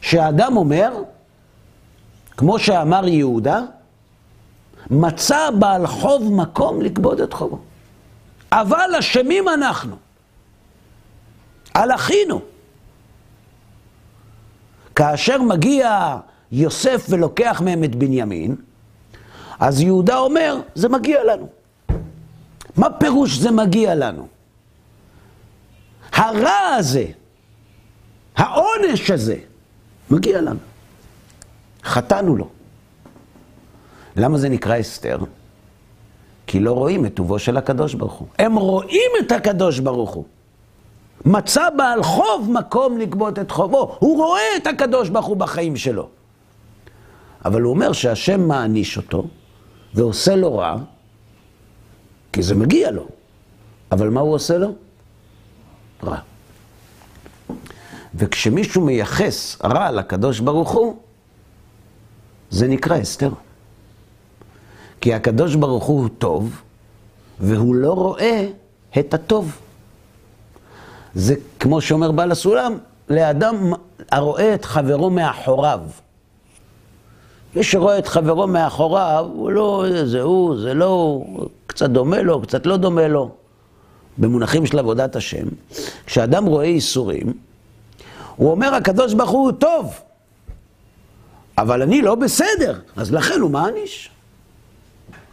שהאדם 0.01 0.57
אומר, 0.57 0.93
כמו 2.37 2.59
שאמר 2.59 3.09
יהודה, 3.09 3.61
מצא 4.91 5.51
בעל 5.59 5.87
חוב 5.87 6.33
מקום 6.33 6.83
לגבות 6.83 7.21
את 7.21 7.33
חובו. 7.33 7.59
אבל 8.53 8.91
אשמים 8.99 9.49
אנחנו. 9.49 9.97
על 11.75 11.95
אחינו. 11.95 12.41
כאשר 14.95 15.43
מגיע 15.43 16.17
יוסף 16.53 17.07
ולוקח 17.09 17.61
מהם 17.65 17.85
את 17.85 17.95
בנימין, 17.95 18.57
אז 19.61 19.81
יהודה 19.81 20.19
אומר, 20.19 20.61
זה 20.75 20.89
מגיע 20.89 21.25
לנו. 21.25 21.49
מה 22.77 22.91
פירוש 22.91 23.39
זה 23.39 23.51
מגיע 23.51 23.95
לנו? 23.95 24.29
הרע 26.13 26.75
הזה, 26.79 27.07
העונש 28.37 29.11
הזה, 29.11 29.37
מגיע 30.11 30.41
לנו. 30.41 30.76
חטאנו 31.87 32.37
לו. 32.37 32.49
למה 34.17 34.39
זה 34.39 34.49
נקרא 34.49 34.81
אסתר? 34.81 35.19
כי 36.47 36.61
לא 36.61 36.73
רואים 36.73 37.07
את 37.07 37.15
טובו 37.15 37.39
של 37.39 37.57
הקדוש 37.57 37.95
ברוך 37.95 38.13
הוא. 38.13 38.29
הם 38.39 38.57
רואים 38.57 39.11
את 39.21 39.33
הקדוש 39.33 39.79
ברוך 39.79 40.11
הוא. 40.11 40.25
מצא 41.25 41.71
בעל 41.77 42.03
חוב 42.03 42.51
מקום 42.53 42.99
לגבות 42.99 43.39
את 43.39 43.51
חובו. 43.51 43.97
הוא 43.99 44.17
רואה 44.17 44.57
את 44.57 44.67
הקדוש 44.67 45.09
ברוך 45.09 45.27
הוא 45.27 45.37
בחיים 45.37 45.77
שלו. 45.77 46.09
אבל 47.45 47.63
הוא 47.63 47.71
אומר 47.71 47.93
שהשם 47.93 48.49
מעניש 48.49 48.97
אותו 48.97 49.25
ועושה 49.95 50.37
לו 50.37 50.59
רע, 50.59 50.77
כי 52.33 52.43
זה 52.43 52.55
מגיע 52.55 52.91
לו. 52.91 53.07
אבל 53.93 54.09
מה 54.09 54.21
הוא 54.21 54.35
עושה 54.35 54.59
לו? 54.59 54.75
רע. 56.05 56.19
וכשמישהו 58.15 58.85
מייחס 58.85 59.57
רע 59.65 59.91
לקדוש 59.91 60.41
ברוך 60.41 60.71
הוא, 60.71 60.97
זה 62.51 62.69
נקרא 62.69 63.03
אסתר. 63.03 63.31
כי 65.01 65.15
הקדוש 65.15 65.55
ברוך 65.55 65.85
הוא 65.85 66.09
טוב, 66.19 66.61
והוא 67.41 67.75
לא 67.75 67.93
רואה 67.93 68.49
את 68.99 69.15
הטוב. 69.15 69.59
זה 71.15 71.35
כמו 71.61 71.81
שאומר 71.81 72.13
בעל 72.13 72.33
הסולם, 72.33 72.79
לאדם 73.09 73.73
הרואה 74.11 74.55
את 74.55 74.65
חברו 74.65 75.11
מאחוריו. 75.11 75.81
מי 77.57 77.65
שרואה 77.65 77.99
את 77.99 78.07
חברו 78.07 78.47
מאחוריו, 78.47 79.27
הוא 79.35 79.51
לא, 79.51 79.85
זה 80.05 80.23
הוא, 80.23 80.61
זה 80.61 80.75
לא, 80.75 81.25
קצת 81.67 81.91
דומה 81.91 82.23
לו, 82.23 82.43
קצת 82.43 82.67
לא 82.67 82.77
דומה 82.77 83.09
לו. 83.09 83.31
במונחים 84.19 84.67
של 84.67 84.79
עבודת 84.79 85.17
השם, 85.17 85.47
כשאדם 86.07 86.47
רואה 86.47 86.65
ייסורים, 86.65 87.33
הוא 88.37 88.51
אומר, 88.51 88.75
הקדוש 88.75 89.15
ברוך 89.15 89.31
הוא 89.31 89.53
טוב, 89.53 90.01
אבל 91.59 91.83
אני 91.83 92.03
לא 92.03 92.15
בסדר, 92.15 92.81
אז 92.97 93.13
לכן 93.13 93.41
הוא 93.41 93.51
מעניש. 93.51 94.11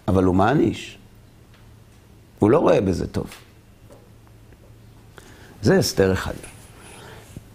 אבל 0.08 0.24
הוא 0.24 0.36
מעניש. 0.36 0.98
הוא 2.40 2.52
לא 2.52 2.58
רואה 2.58 2.82
בזה 2.82 3.08
טוב. 3.08 3.28
זה 5.62 5.78
הסתר 5.78 6.14
אחד. 6.14 6.34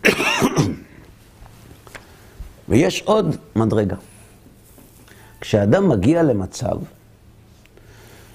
ויש 2.69 3.03
עוד 3.03 3.37
מדרגה. 3.57 3.97
כשאדם 5.41 5.89
מגיע 5.89 6.23
למצב 6.23 6.77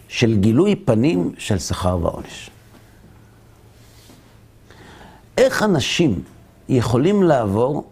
של 0.08 0.38
גילוי 0.38 0.76
פנים 0.76 1.32
של 1.38 1.60
שכר 1.60 1.98
ועונש. 2.02 2.50
איך 5.38 5.64
אנשים 5.64 6.24
יכולים 6.70 7.24
לעבור 7.24 7.88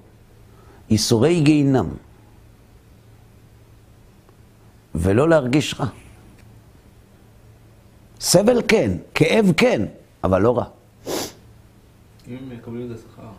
ייסורי 0.89 1.41
גיהינם 1.41 1.89
ולא 4.95 5.29
להרגיש 5.29 5.75
רע? 5.79 5.85
סבל 8.19 8.61
כן, 8.67 8.91
כאב 9.15 9.51
כן, 9.57 9.85
אבל 10.23 10.41
לא 10.41 10.57
רע. 10.57 10.65
אם 12.27 12.37
הם 12.37 12.49
מקבלים 12.49 12.91
את 12.91 12.97
זה 12.97 13.03
שכר. 13.03 13.29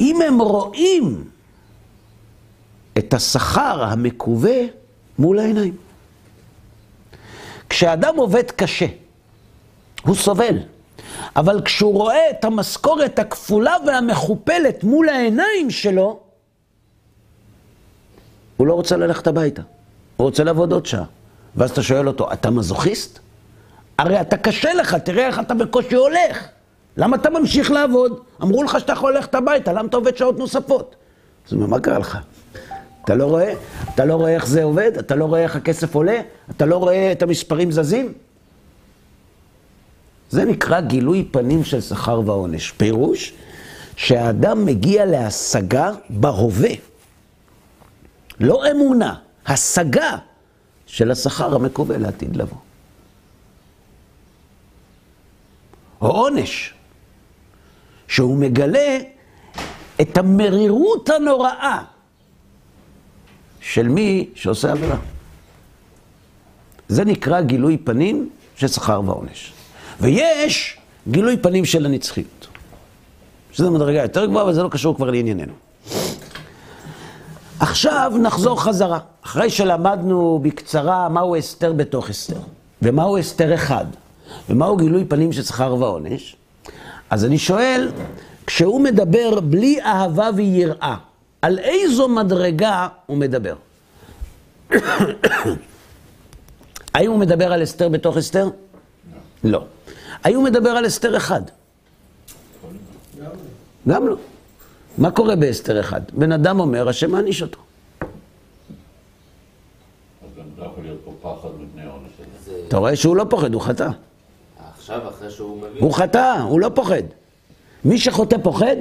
אם 0.00 0.22
הם 0.22 0.40
רואים 0.40 1.24
את 2.98 3.14
השכר 3.14 3.84
המקווה 3.84 4.56
מול 5.18 5.38
העיניים. 5.38 5.76
כשאדם 7.68 8.16
עובד 8.16 8.50
קשה, 8.50 8.86
הוא 10.02 10.14
סובל. 10.14 10.58
אבל 11.36 11.62
כשהוא 11.64 11.94
רואה 11.94 12.30
את 12.30 12.44
המשכורת 12.44 13.18
הכפולה 13.18 13.76
והמכופלת 13.86 14.84
מול 14.84 15.08
העיניים 15.08 15.70
שלו, 15.70 16.20
הוא 18.58 18.66
לא 18.66 18.74
רוצה 18.74 18.96
ללכת 18.96 19.26
הביתה. 19.26 19.62
הוא 20.16 20.24
רוצה 20.24 20.44
לעבוד 20.44 20.72
עוד 20.72 20.86
שעה. 20.86 21.04
ואז 21.56 21.70
אתה 21.70 21.82
שואל 21.82 22.08
אותו, 22.08 22.32
אתה 22.32 22.50
מזוכיסט? 22.50 23.18
הרי 23.98 24.20
אתה 24.20 24.36
קשה 24.36 24.74
לך, 24.74 24.94
תראה 24.94 25.26
איך 25.26 25.38
אתה 25.38 25.54
בקושי 25.54 25.94
הולך. 25.94 26.48
למה 26.96 27.16
אתה 27.16 27.30
ממשיך 27.30 27.70
לעבוד? 27.70 28.20
אמרו 28.42 28.62
לך 28.62 28.80
שאתה 28.80 28.92
יכול 28.92 29.14
ללכת 29.14 29.34
הביתה, 29.34 29.72
למה 29.72 29.88
אתה 29.88 29.96
עובד 29.96 30.16
שעות 30.16 30.38
נוספות? 30.38 30.96
אז 31.46 31.52
הוא 31.52 31.62
אומר, 31.62 31.70
מה 31.70 31.80
קרה 31.80 31.98
לך? 31.98 32.18
אתה 33.04 33.14
לא 33.14 33.24
רואה? 33.24 33.52
אתה 33.94 34.04
לא 34.04 34.14
רואה 34.14 34.34
איך 34.34 34.46
זה 34.46 34.62
עובד? 34.62 34.92
אתה 34.98 35.14
לא 35.14 35.24
רואה 35.24 35.42
איך 35.42 35.56
הכסף 35.56 35.94
עולה? 35.94 36.20
אתה 36.50 36.66
לא 36.66 36.76
רואה 36.76 37.12
את 37.12 37.22
המספרים 37.22 37.72
זזים? 37.72 38.12
זה 40.30 40.44
נקרא 40.44 40.80
גילוי 40.80 41.28
פנים 41.30 41.64
של 41.64 41.80
שכר 41.80 42.20
ועונש. 42.24 42.70
פירוש 42.70 43.32
שהאדם 43.96 44.64
מגיע 44.64 45.04
להשגה 45.04 45.90
בהווה. 46.10 46.70
לא 48.40 48.70
אמונה, 48.70 49.14
השגה 49.46 50.16
של 50.86 51.10
השכר 51.10 51.54
המקווה 51.54 51.98
לעתיד 51.98 52.36
לבוא. 52.36 52.58
או 56.00 56.06
עונש, 56.08 56.74
שהוא 58.08 58.38
מגלה 58.38 58.98
את 60.00 60.18
המרירות 60.18 61.08
הנוראה 61.10 61.82
של 63.60 63.88
מי 63.88 64.28
שעושה 64.34 64.72
עבירה. 64.72 64.96
זה 66.88 67.04
נקרא 67.04 67.40
גילוי 67.40 67.76
פנים 67.76 68.30
של 68.56 68.68
שכר 68.68 69.00
ועונש. 69.04 69.52
ויש 70.00 70.78
גילוי 71.08 71.36
פנים 71.36 71.64
של 71.64 71.86
הנצחיות. 71.86 72.46
שזו 73.52 73.70
מדרגה 73.70 74.02
יותר 74.02 74.26
גבוהה, 74.26 74.44
אבל 74.44 74.52
זה 74.52 74.62
לא 74.62 74.68
קשור 74.68 74.96
כבר 74.96 75.10
לענייננו. 75.10 75.67
עכשיו 77.60 78.12
נחזור 78.22 78.62
חזרה. 78.62 78.98
אחרי 79.24 79.50
שלמדנו 79.50 80.40
בקצרה 80.42 81.08
מהו 81.08 81.38
אסתר 81.38 81.72
בתוך 81.72 82.10
אסתר, 82.10 82.40
ומהו 82.82 83.20
אסתר 83.20 83.54
אחד, 83.54 83.84
ומהו 84.48 84.76
גילוי 84.76 85.04
פנים 85.04 85.32
של 85.32 85.42
שכר 85.42 85.74
ועונש, 85.74 86.36
אז 87.10 87.24
אני 87.24 87.38
שואל, 87.38 87.90
כשהוא 88.46 88.80
מדבר 88.80 89.40
בלי 89.40 89.82
אהבה 89.82 90.30
ויראה, 90.34 90.96
על 91.42 91.58
איזו 91.58 92.08
מדרגה 92.08 92.88
הוא 93.06 93.16
מדבר? 93.16 93.54
האם 96.94 97.10
הוא 97.10 97.18
מדבר 97.18 97.52
על 97.52 97.62
אסתר 97.62 97.88
בתוך 97.88 98.16
אסתר? 98.16 98.48
לא. 99.44 99.64
האם 100.24 100.36
הוא 100.36 100.44
מדבר 100.44 100.70
על 100.70 100.86
אסתר 100.86 101.16
אחד? 101.16 101.42
גם 103.88 104.08
לא. 104.08 104.16
מה 104.98 105.10
קורה 105.10 105.36
באסתר 105.36 105.80
אחד? 105.80 106.00
בן 106.12 106.32
אדם 106.32 106.60
אומר, 106.60 106.88
השם 106.88 107.10
מעניש 107.10 107.42
אותו. 107.42 107.58
לא 110.58 110.66
אתה 112.68 112.76
רואה 112.76 112.96
שהוא 112.96 113.16
לא 113.16 113.24
פוחד, 113.30 113.54
הוא 113.54 113.62
חטא. 113.62 113.88
עכשיו, 114.78 115.08
אחרי 115.08 115.30
שהוא 115.30 115.58
מבין... 115.58 115.82
הוא 115.82 115.94
חטא, 115.94 116.40
הוא 116.48 116.60
לא 116.60 116.70
פוחד. 116.74 117.02
מי 117.84 117.98
שחוטא 117.98 118.36
פוחד? 118.42 118.76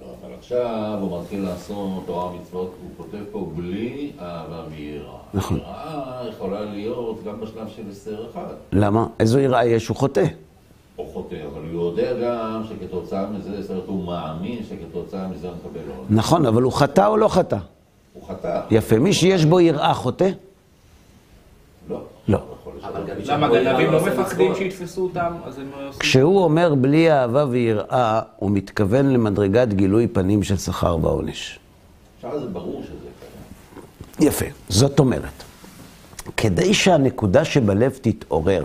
לא, 0.00 0.06
אבל 0.22 0.34
עכשיו 0.38 0.98
הוא 1.00 1.20
מתחיל 1.20 1.42
לעשות 1.42 2.02
תורה 2.06 2.26
ומצוות, 2.26 2.74
הוא 2.82 2.90
כותב 2.96 3.24
פה 3.32 3.50
בלי 3.56 4.12
אהבה 4.20 4.62
ויראה. 4.70 5.18
נכון. 5.34 5.56
יראה 5.56 6.22
יכולה 6.28 6.64
להיות 6.64 7.24
גם 7.24 7.40
בשלב 7.40 7.68
של 7.76 7.82
אסתר 7.92 8.26
אחד. 8.30 8.54
למה? 8.72 9.06
איזו 9.20 9.38
יראה 9.38 9.64
יש? 9.64 9.88
הוא 9.88 9.96
חוטא. 9.96 10.24
הוא 10.96 11.06
חוטא, 11.12 11.36
אבל 11.52 11.62
הוא 11.72 11.86
יודע 11.86 12.12
גם 12.22 12.62
שכתוצאה 12.68 13.26
מזה, 13.26 13.62
זאת 13.62 13.70
אומרת, 13.70 13.84
הוא 13.86 14.04
מאמין 14.04 14.58
שכתוצאה 14.68 15.28
מזה 15.28 15.48
הוא 15.48 15.56
מקבל 15.56 15.80
עונש. 15.96 16.10
נכון, 16.10 16.46
אבל 16.46 16.62
הוא 16.62 16.72
חטא 16.72 17.06
או 17.06 17.16
לא 17.16 17.28
חטא? 17.28 17.56
הוא 18.12 18.28
חטא. 18.28 18.60
יפה. 18.70 18.98
מי 18.98 19.12
שיש 19.12 19.44
בו 19.44 19.60
יראה 19.60 19.94
חוטא? 19.94 20.30
לא. 21.88 22.00
לא. 22.28 22.38
למה 23.26 23.48
גנבים 23.48 23.92
לא 23.92 24.06
מפחדים. 24.06 24.54
שיתפסו 24.54 25.02
אותם? 25.02 25.32
אז 25.44 25.58
הם 25.58 25.70
עושים... 25.86 26.00
כשהוא 26.00 26.44
אומר 26.44 26.74
בלי 26.74 27.12
אהבה 27.12 27.44
ויראה, 27.50 28.20
הוא 28.36 28.50
מתכוון 28.50 29.12
למדרגת 29.12 29.68
גילוי 29.68 30.08
פנים 30.08 30.42
של 30.42 30.56
שכר 30.56 30.98
ועונש. 31.02 31.58
עכשיו 32.16 32.40
זה 32.40 32.46
ברור 32.46 32.82
שזה 32.82 32.92
קיים. 34.18 34.28
יפה. 34.28 34.46
זאת 34.68 34.98
אומרת, 34.98 35.42
כדי 36.36 36.74
שהנקודה 36.74 37.44
שבלב 37.44 37.98
תתעורר, 38.02 38.64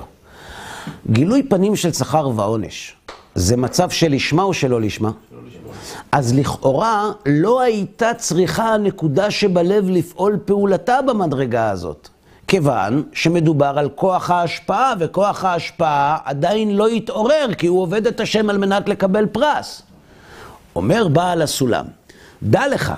גילוי 1.12 1.44
פנים 1.44 1.76
של 1.76 1.94
שכר 1.94 2.30
ועונש, 2.36 2.96
זה 3.36 3.58
מצב 3.58 3.90
של 3.90 4.12
לשמה 4.12 4.44
או 4.44 4.54
שלא 4.54 4.82
לשמה? 4.82 5.12
אז 6.12 6.34
לכאורה 6.34 7.12
לא 7.26 7.62
הייתה 7.62 8.14
צריכה 8.14 8.74
הנקודה 8.74 9.32
שבלב 9.32 9.90
לפעול 9.90 10.38
פעולתה 10.46 11.02
במדרגה 11.02 11.70
הזאת. 11.70 12.10
כיוון 12.48 13.04
שמדובר 13.14 13.74
על 13.78 13.90
כוח 13.90 14.30
ההשפעה, 14.30 14.94
וכוח 15.00 15.46
ההשפעה 15.46 16.18
עדיין 16.26 16.76
לא 16.76 16.88
התעורר, 16.88 17.48
כי 17.58 17.68
הוא 17.68 17.82
עובד 17.82 18.08
את 18.08 18.20
השם 18.20 18.50
על 18.50 18.58
מנת 18.58 18.90
לקבל 18.90 19.26
פרס. 19.26 19.82
אומר 20.76 21.08
בעל 21.08 21.42
הסולם, 21.42 21.86
דע 22.44 22.68
לך 22.68 22.94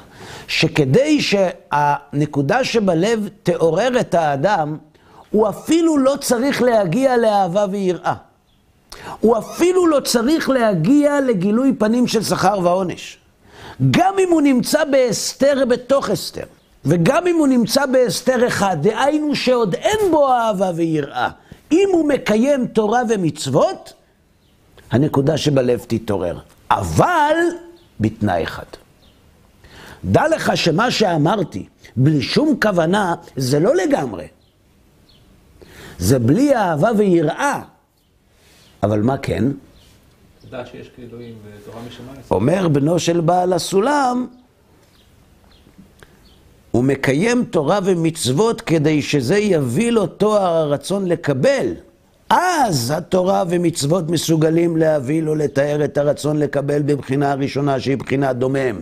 שכדי 0.47 1.21
שהנקודה 1.21 2.63
שבלב 2.63 3.29
תעורר 3.43 3.99
את 3.99 4.13
האדם, 4.13 4.77
הוא 5.33 5.49
אפילו 5.49 5.97
לא 5.97 6.15
צריך 6.21 6.61
להגיע 6.61 7.17
לאהבה 7.17 7.65
ויראה. 7.71 8.13
הוא 9.19 9.37
אפילו 9.37 9.87
לא 9.87 9.99
צריך 9.99 10.49
להגיע 10.49 11.21
לגילוי 11.21 11.73
פנים 11.73 12.07
של 12.07 12.23
שכר 12.23 12.59
ועונש. 12.63 13.17
גם 13.91 14.13
אם 14.19 14.31
הוא 14.31 14.41
נמצא 14.41 14.83
בהסתר 14.83 15.63
בתוך 15.69 16.09
הסתר, 16.09 16.43
וגם 16.85 17.27
אם 17.27 17.35
הוא 17.35 17.47
נמצא 17.47 17.85
בהסתר 17.85 18.47
אחד, 18.47 18.77
דהיינו 18.81 19.35
שעוד 19.35 19.75
אין 19.75 20.11
בו 20.11 20.31
אהבה 20.31 20.71
ויראה, 20.75 21.29
אם 21.71 21.89
הוא 21.91 22.09
מקיים 22.09 22.67
תורה 22.67 23.01
ומצוות, 23.09 23.93
הנקודה 24.91 25.37
שבלב 25.37 25.85
תתעורר. 25.87 26.39
אבל 26.71 27.35
בתנאי 27.99 28.43
אחד. 28.43 28.69
דע 30.05 30.27
לך 30.27 30.57
שמה 30.57 30.91
שאמרתי, 30.91 31.65
בלי 31.95 32.21
שום 32.21 32.55
כוונה, 32.61 33.15
זה 33.35 33.59
לא 33.59 33.75
לגמרי. 33.75 34.25
זה 35.99 36.19
בלי 36.19 36.55
אהבה 36.55 36.89
ויראה. 36.97 37.61
אבל 38.83 39.01
מה 39.01 39.17
כן? 39.17 39.43
לדעת 40.47 40.67
שיש 40.67 40.89
כאלוהים 40.95 41.35
ותורה 41.45 41.81
משמיים. 41.87 42.21
אומר 42.31 42.67
בנו 42.67 42.99
של 42.99 43.21
בעל 43.21 43.53
הסולם, 43.53 44.27
הוא 46.71 46.83
מקיים 46.83 47.43
תורה 47.43 47.79
ומצוות 47.83 48.61
כדי 48.61 49.01
שזה 49.01 49.37
יביא 49.37 49.91
לו 49.91 50.07
תואר 50.07 50.55
הרצון 50.55 51.05
לקבל. 51.05 51.73
אז 52.29 52.93
התורה 52.97 53.43
ומצוות 53.49 54.09
מסוגלים 54.09 54.77
להביא 54.77 55.21
לו 55.21 55.35
לתאר 55.35 55.85
את 55.85 55.97
הרצון 55.97 56.39
לקבל 56.39 56.81
בבחינה 56.81 57.31
הראשונה 57.31 57.79
שהיא 57.79 57.97
בחינה 57.97 58.33
דומם. 58.33 58.81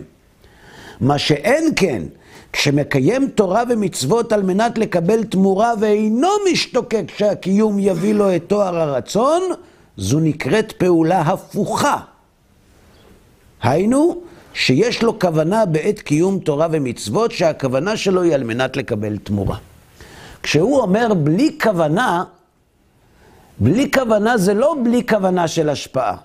מה 1.00 1.18
שאין 1.18 1.72
כן, 1.76 2.02
כשמקיים 2.52 3.28
תורה 3.28 3.62
ומצוות 3.68 4.32
על 4.32 4.42
מנת 4.42 4.78
לקבל 4.78 5.24
תמורה 5.24 5.72
ואינו 5.80 6.28
משתוקק 6.52 7.04
שהקיום 7.16 7.78
יביא 7.78 8.14
לו 8.14 8.36
את 8.36 8.42
תואר 8.46 8.76
הרצון, 8.76 9.42
זו 9.96 10.20
נקראת 10.20 10.72
פעולה 10.72 11.20
הפוכה. 11.20 11.96
היינו, 13.62 14.20
שיש 14.54 15.02
לו 15.02 15.18
כוונה 15.18 15.66
בעת 15.66 15.98
קיום 15.98 16.38
תורה 16.38 16.66
ומצוות, 16.70 17.32
שהכוונה 17.32 17.96
שלו 17.96 18.22
היא 18.22 18.34
על 18.34 18.44
מנת 18.44 18.76
לקבל 18.76 19.16
תמורה. 19.16 19.56
כשהוא 20.42 20.80
אומר 20.80 21.14
בלי 21.14 21.58
כוונה, 21.62 22.24
בלי 23.58 23.90
כוונה 23.90 24.38
זה 24.38 24.54
לא 24.54 24.76
בלי 24.84 25.06
כוונה 25.06 25.48
של 25.48 25.68
השפעה. 25.68 26.16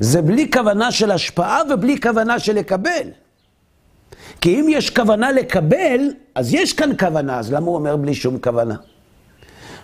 זה 0.00 0.22
בלי 0.22 0.50
כוונה 0.50 0.92
של 0.92 1.10
השפעה 1.10 1.60
ובלי 1.70 2.00
כוונה 2.00 2.38
של 2.38 2.52
לקבל. 2.52 3.08
כי 4.40 4.60
אם 4.60 4.66
יש 4.68 4.90
כוונה 4.90 5.32
לקבל, 5.32 6.00
אז 6.34 6.54
יש 6.54 6.72
כאן 6.72 6.90
כוונה, 6.98 7.38
אז 7.38 7.52
למה 7.52 7.66
הוא 7.66 7.74
אומר 7.74 7.96
בלי 7.96 8.14
שום 8.14 8.38
כוונה? 8.38 8.76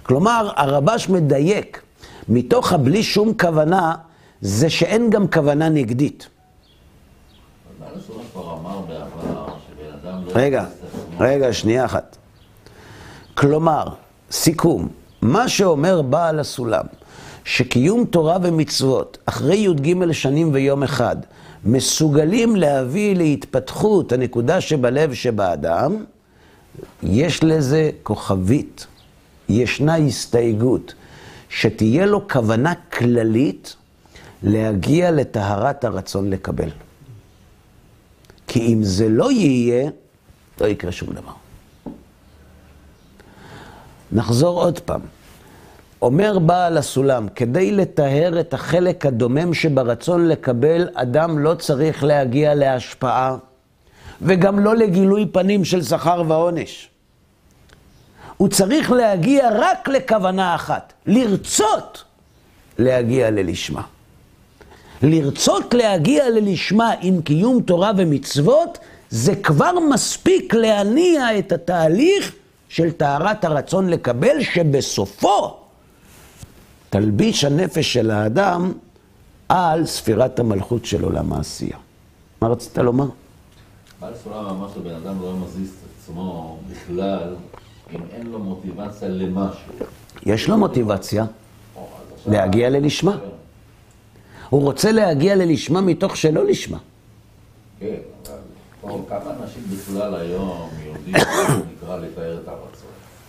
כלומר, 0.03 0.51
הרבש 0.57 1.09
מדייק, 1.09 1.83
מתוך 2.29 2.73
הבלי 2.73 3.03
שום 3.03 3.33
כוונה, 3.41 3.95
זה 4.41 4.71
שאין 4.71 5.11
גם 5.11 5.29
כוונה 5.29 5.69
נגדית. 5.69 6.29
רגע, 10.35 10.65
רגע, 11.21 11.53
שנייה 11.53 11.85
אחת. 11.85 12.17
כלומר, 13.35 13.85
סיכום, 14.31 14.89
מה 15.23 15.49
שאומר 15.49 16.03
בעל 16.03 16.39
הסולם, 16.39 16.85
שקיום 17.45 18.05
תורה 18.05 18.37
ומצוות 18.43 19.19
אחרי 19.27 19.57
י"ג 19.57 20.13
שנים 20.13 20.51
ויום 20.53 20.83
אחד 20.83 21.17
מסוגלים 21.65 22.57
להביא 22.57 23.17
להתפתחות 23.17 24.13
הנקודה 24.13 24.61
שבלב 24.61 25.15
שבאדם, 25.15 26.05
יש 27.03 27.45
לזה 27.45 27.91
כוכבית, 28.03 28.87
ישנה 29.49 29.97
הסתייגות, 29.97 30.95
שתהיה 31.49 32.07
לו 32.07 32.29
כוונה 32.29 32.75
כללית 32.75 33.77
להגיע 34.43 35.11
לטהרת 35.11 35.85
הרצון 35.85 36.31
לקבל. 36.31 36.71
כי 38.47 38.61
אם 38.73 38.83
זה 38.83 39.09
לא 39.09 39.33
יהיה, 39.33 39.91
לא 40.61 40.67
יקרה 40.67 40.93
שום 40.93 41.13
דבר. 41.13 41.33
נחזור 44.13 44.63
עוד 44.63 44.79
פעם. 44.79 45.01
אומר 46.03 46.39
בעל 46.39 46.79
הסולם, 46.79 47.29
כדי 47.29 47.73
לטהר 47.73 48.41
את 48.41 48.55
החלק 48.55 49.07
הדומם 49.07 49.55
שברצון 49.55 50.29
לקבל, 50.29 50.89
אדם 50.95 51.39
לא 51.39 51.55
צריך 51.55 52.05
להגיע 52.05 52.55
להשפעה, 52.55 53.37
וגם 54.23 54.59
לא 54.59 54.77
לגילוי 54.77 55.27
פנים 55.33 55.65
של 55.65 55.83
שכר 55.83 56.23
ועונש. 56.29 56.89
הוא 58.37 58.49
צריך 58.49 58.91
להגיע 58.91 59.49
רק 59.53 59.89
לכוונה 59.89 60.55
אחת, 60.55 60.93
לרצות 61.07 62.05
להגיע 62.79 63.31
ללשמה. 63.31 63.83
לרצות 65.03 65.75
להגיע 65.75 66.31
ללשמה 66.31 66.93
עם 67.01 67.23
קיום 67.23 67.63
תורה 67.63 67.93
ומצוות, 67.97 68.79
זה 69.11 69.35
כבר 69.37 69.73
מספיק 69.91 70.55
להניע 70.55 71.39
את 71.39 71.53
התהליך 71.53 72.33
של 72.69 72.93
טהרת 72.93 73.45
הרצון 73.45 73.89
לקבל, 73.89 74.43
שבסופו 74.43 75.66
תלביש 76.91 77.45
הנפש 77.45 77.93
של 77.93 78.11
האדם 78.11 78.73
על 79.49 79.87
ספירת 79.87 80.39
המלכות 80.39 80.85
של 80.85 81.05
עולם 81.05 81.33
העשייה. 81.33 81.77
מה 82.41 82.49
רצית 82.49 82.79
לומר? 82.79 83.07
בעל 84.01 84.13
הסולם 84.15 84.47
אמר 84.47 84.69
שבן 84.75 84.95
אדם 84.95 85.23
לא 85.23 85.35
מזיז 85.37 85.69
את 85.69 85.89
עצמו 86.03 86.59
בכלל 86.71 87.35
אם 87.95 88.01
אין 88.13 88.27
לו 88.27 88.39
מוטיבציה 88.39 89.09
למשהו. 89.09 89.73
יש 90.27 90.49
לו 90.49 90.59
מוטיבציה 90.59 91.25
להגיע 92.27 92.71
ללשמה. 92.71 93.19
הוא 94.51 94.63
רוצה 94.63 94.93
להגיע 94.93 95.37
ללשמה 95.37 95.81
מתוך 95.81 96.17
שלא 96.17 96.45
לשמה. 96.45 96.79
כן, 97.81 97.95
אבל 98.85 98.93
כמה 99.09 99.31
אנשים 99.43 99.63
בכלל 99.73 100.15
היום 100.15 100.69
יודעים 100.87 101.17
נקרא 101.73 101.97
לתאר 101.97 102.39
את 102.43 102.49
הרצון? 102.49 102.89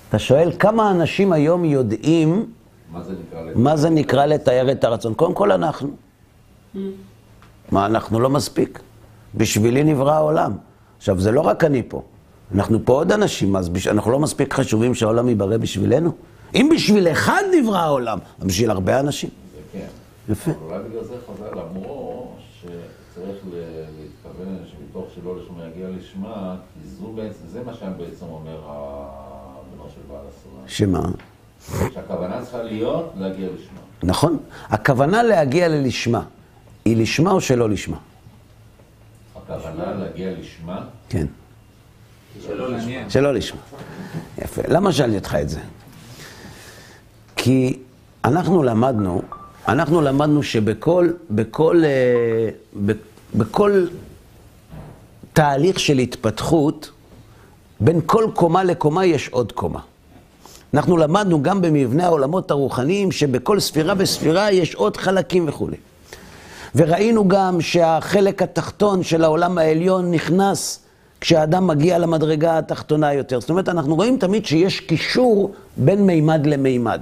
אתה 0.09 0.19
שואל 0.19 0.51
כמה 0.59 0.91
אנשים 0.91 1.33
היום 1.33 1.65
יודעים 1.65 2.45
מה 2.91 3.03
זה 3.03 3.13
נקרא 3.13 3.41
לתאר? 3.41 3.61
מה 3.61 3.77
זה 3.77 3.89
נקרא 3.89 4.25
לתאר 4.25 4.71
את 4.71 4.83
הרצון? 4.83 5.13
קודם 5.13 5.33
כל 5.33 5.51
אנחנו. 5.51 5.89
מה, 7.71 7.85
אנחנו 7.85 8.19
לא 8.19 8.29
מספיק? 8.29 8.79
בשבילי 9.35 9.83
נברא 9.83 10.11
העולם. 10.11 10.51
עכשיו, 10.97 11.19
זה 11.19 11.31
לא 11.31 11.41
רק 11.41 11.63
אני 11.63 11.83
פה. 11.87 12.01
אנחנו 12.55 12.79
פה 12.85 12.93
עוד 12.93 13.11
אנשים, 13.11 13.55
אז 13.55 13.69
בש... 13.69 13.87
אנחנו 13.87 14.11
לא 14.11 14.19
מספיק 14.19 14.53
חשובים 14.53 14.95
שהעולם 14.95 15.29
ייברא 15.29 15.57
בשבילנו? 15.57 16.11
אם 16.55 16.69
בשביל 16.75 17.07
אחד 17.07 17.41
נברא 17.59 17.77
העולם, 17.79 18.19
אז 18.39 18.47
בשביל 18.47 18.71
הרבה 18.71 18.99
אנשים. 18.99 19.29
זה 19.55 19.79
כן. 19.79 19.87
יפה. 20.31 20.51
אולי 20.65 20.79
בגלל 20.89 21.03
זה 21.03 21.13
חז"ל 21.27 21.59
אמרו 21.59 22.27
שצריך 22.61 23.37
ל- 23.53 23.83
להתכוון 23.99 24.57
שמתוך 24.65 25.05
שלא 25.15 25.35
לשמה 25.37 25.63
יגיע 25.73 25.87
לשמה, 25.89 26.55
כי 26.73 26.89
זו 26.89 27.07
בעצם, 27.15 27.47
זה 27.47 27.63
מה 27.65 27.73
שבעצם 27.73 28.25
אומר 28.25 28.59
הבנו 28.65 29.83
של 29.95 30.01
בעל 30.09 30.21
הסולם. 30.29 30.63
שמה? 30.67 31.09
שהכוונה 31.93 32.41
צריכה 32.41 32.63
להיות 32.63 33.13
להגיע 33.19 33.47
לשמה. 33.47 33.79
נכון. 34.03 34.37
הכוונה 34.69 35.23
להגיע 35.23 35.67
ללשמה, 35.67 36.23
היא 36.85 36.97
לשמה 36.97 37.31
או 37.31 37.41
שלא 37.41 37.69
לשמה? 37.69 37.97
הכוונה 39.35 39.93
להגיע 39.93 40.31
לשמה, 40.39 40.85
כן. 41.09 41.27
שלא 42.41 42.71
לשמה. 42.71 43.09
שלא 43.09 43.33
לשמה. 43.33 43.61
יפה. 44.37 44.61
למה 44.67 44.91
שאלתי 44.91 45.17
אותך 45.17 45.35
את 45.41 45.49
זה? 45.49 45.59
כי 47.35 47.79
אנחנו 48.25 48.63
למדנו, 48.63 49.21
אנחנו 49.67 50.01
למדנו 50.01 50.43
שבכל, 50.43 51.09
בכל, 51.29 51.83
אה, 51.85 52.49
בכל 53.35 53.85
תהליך 55.33 55.79
של 55.79 55.97
התפתחות, 55.97 56.91
בין 57.79 58.01
כל 58.05 58.31
קומה 58.33 58.63
לקומה 58.63 59.05
יש 59.05 59.29
עוד 59.29 59.51
קומה. 59.51 59.79
אנחנו 60.73 60.97
למדנו 60.97 61.43
גם 61.43 61.61
במבנה 61.61 62.05
העולמות 62.05 62.51
הרוחניים, 62.51 63.11
שבכל 63.11 63.59
ספירה 63.59 63.93
וספירה 63.97 64.51
יש 64.51 64.75
עוד 64.75 64.97
חלקים 64.97 65.45
וכולי. 65.47 65.77
וראינו 66.75 67.27
גם 67.27 67.61
שהחלק 67.61 68.41
התחתון 68.41 69.03
של 69.03 69.23
העולם 69.23 69.57
העליון 69.57 70.11
נכנס 70.11 70.79
כשהאדם 71.21 71.67
מגיע 71.67 71.97
למדרגה 71.97 72.57
התחתונה 72.57 73.13
יותר. 73.13 73.39
זאת 73.39 73.49
אומרת, 73.49 73.69
אנחנו 73.69 73.95
רואים 73.95 74.17
תמיד 74.17 74.45
שיש 74.45 74.79
קישור 74.79 75.51
בין 75.77 76.05
מימד 76.05 76.45
למימד. 76.45 77.01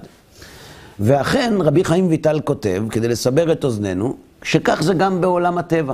ואכן, 1.00 1.54
רבי 1.60 1.84
חיים 1.84 2.08
ויטל 2.08 2.40
כותב, 2.44 2.84
כדי 2.90 3.08
לסבר 3.08 3.52
את 3.52 3.64
אוזנינו, 3.64 4.16
שכך 4.44 4.84
זה 4.84 4.94
גם 4.94 5.22
בעולם 5.22 5.58
הטבע. 5.58 5.94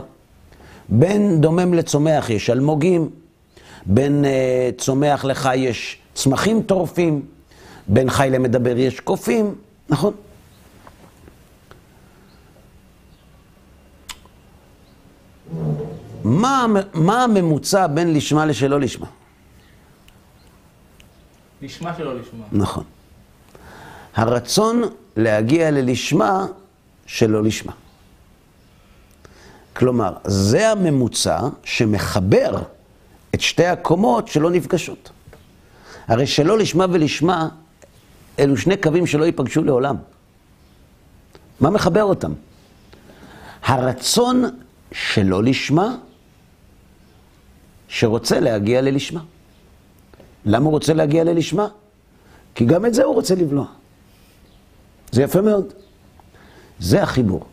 בין 0.89 1.41
דומם 1.41 1.73
לצומח 1.73 2.29
יש 2.29 2.49
אלמוגים, 2.49 3.10
בין 3.86 4.25
uh, 4.25 4.81
צומח 4.81 5.25
לחי 5.25 5.57
יש 5.57 5.97
צמחים 6.13 6.62
טורפים, 6.62 7.21
בין 7.91 8.10
חי 8.10 8.30
למדבר 8.32 8.77
יש 8.77 8.99
קופים, 8.99 9.56
נכון? 9.89 10.13
מה, 16.23 16.65
מה 16.93 17.23
הממוצע 17.23 17.88
בין 17.88 18.13
לשמה 18.13 18.45
לשלא 18.45 18.80
לשמה? 18.80 19.08
נשמע 21.62 21.97
שלא 21.97 22.19
לשמוע. 22.19 22.47
נכון. 22.51 22.84
הרצון 24.15 24.82
להגיע 25.17 25.71
ללשמה 25.71 26.45
שלא 27.06 27.43
לשמה. 27.43 27.71
כלומר, 29.73 30.13
זה 30.23 30.71
הממוצע 30.71 31.39
שמחבר 31.63 32.63
את 33.36 33.41
שתי 33.41 33.65
הקומות 33.65 34.27
שלא 34.27 34.51
נפגשות. 34.51 35.10
הרי 36.08 36.27
שלא 36.27 36.58
לשמה 36.58 36.86
ולשמה, 36.91 37.49
אלו 38.41 38.58
שני 38.58 38.77
קווים 38.77 39.08
שלא 39.08 39.25
ייפגשו 39.25 39.63
לעולם. 39.63 39.95
מה 41.60 41.69
מחבר 41.69 42.04
אותם? 42.04 42.34
הרצון 43.63 44.43
שלא 44.91 45.43
לשמה, 45.43 45.95
שרוצה 47.88 48.39
להגיע 48.39 48.82
ללשמה. 48.82 49.21
למה 50.45 50.65
הוא 50.65 50.71
רוצה 50.71 50.93
להגיע 50.93 51.23
ללשמה? 51.23 51.67
כי 52.56 52.65
גם 52.65 52.86
את 52.86 52.93
זה 52.93 53.04
הוא 53.04 53.15
רוצה 53.15 53.36
לבלוע. 53.36 53.65
זה 55.12 55.23
יפה 55.23 55.41
מאוד. 55.41 55.73
זה 56.80 57.04
החיבור. 57.04 57.45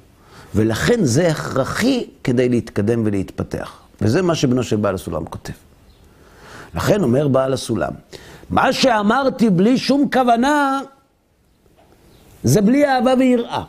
ולכן 0.55 1.05
זה 1.05 1.29
הכרחי 1.29 2.07
כדי 2.25 2.49
להתקדם 2.49 3.03
ולהתפתח. 3.05 3.81
וזה 4.01 4.23
מה 4.23 4.35
שבנו 4.35 4.63
של 4.63 4.77
בעל 4.77 4.95
הסולם 4.95 5.25
כותב. 5.25 5.53
לכן 6.75 7.03
אומר 7.03 7.29
בעל 7.29 7.53
הסולם, 7.53 7.93
מה 8.51 8.73
שאמרתי 8.73 9.51
בלי 9.51 9.79
שום 9.79 10.09
כוונה, 10.13 10.81
זה 12.43 12.61
בלי 12.61 12.87
אהבה 12.87 13.15
ויראה. 13.19 13.65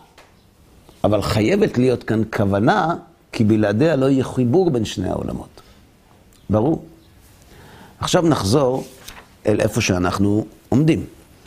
אבל 1.03 1.21
חייבת 1.21 1.77
להיות 1.77 2.03
כאן 2.03 2.21
כוונה, 2.35 2.95
כי 3.31 3.43
בלעדיה 3.43 3.95
לא 3.95 4.05
יהיה 4.05 4.23
חיבור 4.23 4.71
בין 4.71 4.85
שני 4.85 5.09
העולמות. 5.09 5.61
ברור? 6.49 6.85
עכשיו 7.99 8.21
נחזור 8.21 8.83
אל 9.45 9.61
איפה 9.61 9.81
שאנחנו 9.81 10.45
עומדים. 10.69 11.05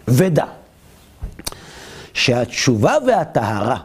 ודע 0.09 0.47
שהתשובה 2.15 2.95
והטהרה, 3.07 3.79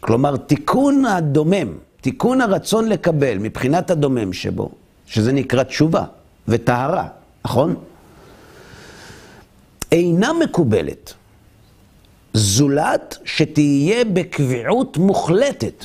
כלומר 0.00 0.36
תיקון 0.36 1.04
הדומם, 1.04 1.68
תיקון 2.00 2.40
הרצון 2.40 2.88
לקבל 2.88 3.38
מבחינת 3.38 3.90
הדומם 3.90 4.32
שבו, 4.32 4.70
שזה 5.06 5.32
נקרא 5.32 5.62
תשובה 5.62 6.04
וטהרה, 6.48 7.08
נכון? 7.44 7.74
אינה 9.92 10.32
מקובלת, 10.32 11.14
זולת 12.32 13.18
שתהיה 13.24 14.04
בקביעות 14.04 14.96
מוחלטת, 14.96 15.84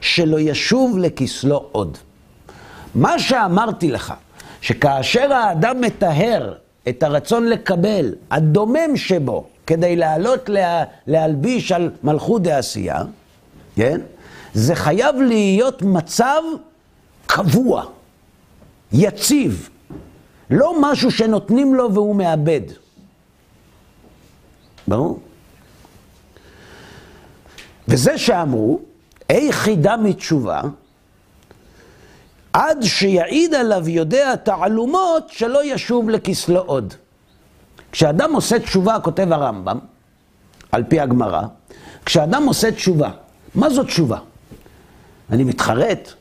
שלא 0.00 0.40
ישוב 0.40 0.98
לכסלו 0.98 1.68
עוד. 1.72 1.98
מה 2.94 3.18
שאמרתי 3.18 3.90
לך, 3.90 4.14
שכאשר 4.60 5.32
האדם 5.32 5.80
מטהר 5.80 6.54
את 6.88 7.02
הרצון 7.02 7.46
לקבל, 7.46 8.14
הדומם 8.30 8.96
שבו, 8.96 9.46
כדי 9.66 9.96
לעלות 9.96 10.48
לה, 10.48 10.84
להלביש 11.06 11.72
על 11.72 11.90
מלכות 12.02 12.42
דעשייה, 12.42 13.02
כן? 13.76 14.00
זה 14.54 14.74
חייב 14.74 15.16
להיות 15.16 15.82
מצב 15.82 16.42
קבוע, 17.26 17.84
יציב, 18.92 19.68
לא 20.50 20.74
משהו 20.80 21.10
שנותנים 21.10 21.74
לו 21.74 21.94
והוא 21.94 22.16
מאבד. 22.16 22.83
ברור? 24.88 25.20
וזה 27.88 28.18
שאמרו, 28.18 28.80
אי 29.30 29.52
חידה 29.52 29.96
מתשובה, 29.96 30.60
עד 32.52 32.82
שיעיד 32.82 33.54
עליו 33.54 33.88
יודע 33.88 34.36
תעלומות 34.36 35.28
שלא 35.28 35.64
ישוב 35.64 36.10
לכסלו 36.10 36.60
עוד. 36.60 36.94
כשאדם 37.92 38.34
עושה 38.34 38.58
תשובה, 38.58 39.00
כותב 39.00 39.32
הרמב"ם, 39.32 39.78
על 40.72 40.84
פי 40.88 41.00
הגמרא, 41.00 41.42
כשאדם 42.04 42.46
עושה 42.46 42.72
תשובה, 42.72 43.10
מה 43.54 43.70
זאת 43.70 43.86
תשובה? 43.86 44.18
אני 45.30 45.44
מתחרט. 45.44 46.12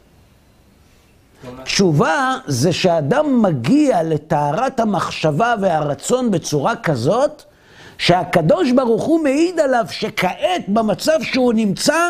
תשובה 1.64 2.38
זה 2.48 2.74
שאדם 2.74 3.42
מגיע 3.42 4.04
לטהרת 4.04 4.80
המחשבה 4.80 5.56
והרצון 5.62 6.32
בצורה 6.32 6.76
כזאת, 6.76 7.44
שהקדוש 8.04 8.72
ברוך 8.72 9.04
הוא 9.04 9.24
מעיד 9.24 9.60
עליו 9.60 9.86
שכעת 9.90 10.62
במצב 10.68 11.22
שהוא 11.22 11.54
נמצא, 11.54 12.10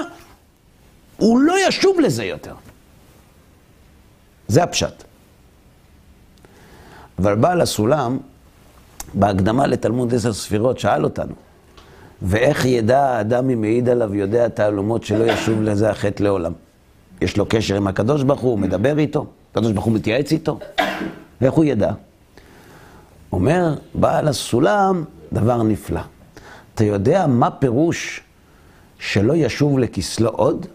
הוא 1.18 1.40
לא 1.40 1.68
ישוב 1.68 2.00
לזה 2.00 2.24
יותר. 2.24 2.54
זה 4.48 4.64
הפשט. 4.64 5.04
אבל 7.20 7.36
בעל 7.36 7.62
הסולם, 7.62 8.18
בהקדמה 9.14 9.68
לתלמוד 9.68 10.14
עשר 10.14 10.34
ספירות, 10.34 10.80
שאל 10.80 11.04
אותנו, 11.04 11.34
ואיך 12.22 12.66
ידע 12.66 13.00
האדם 13.00 13.50
אם 13.50 13.62
מעיד 13.62 13.90
עליו, 13.90 14.16
יודע 14.16 14.48
תעלומות 14.48 15.04
שלא 15.04 15.24
ישוב 15.24 15.62
לזה 15.62 15.90
החטא 15.90 16.24
לעולם? 16.24 16.54
יש 17.22 17.38
לו 17.38 17.46
קשר 17.50 17.76
עם 17.76 17.88
הקדוש 17.88 18.24
ברוך 18.24 18.42
הוא, 18.42 18.52
הוא 18.52 18.60
מדבר 18.60 19.00
איתו, 19.00 19.26
הקדוש 19.52 19.72
ברוך 19.72 19.86
הוא 19.86 19.94
מתייעץ 19.94 20.32
איתו, 20.32 20.60
איך 21.42 21.54
הוא 21.54 21.66
ידע? 21.66 21.92
אומר 23.32 23.76
בעל 23.94 24.28
הסולם 24.28 25.04
דבר 25.34 25.64
נפלא. 25.64 26.02
אתה 26.76 26.84
יודע 26.84 27.28
מה 27.28 27.52
פירוש 27.52 28.22
שלא 29.00 29.34
ישוב 29.36 29.80
לכסלו 29.80 30.30
עוד? 30.30 30.66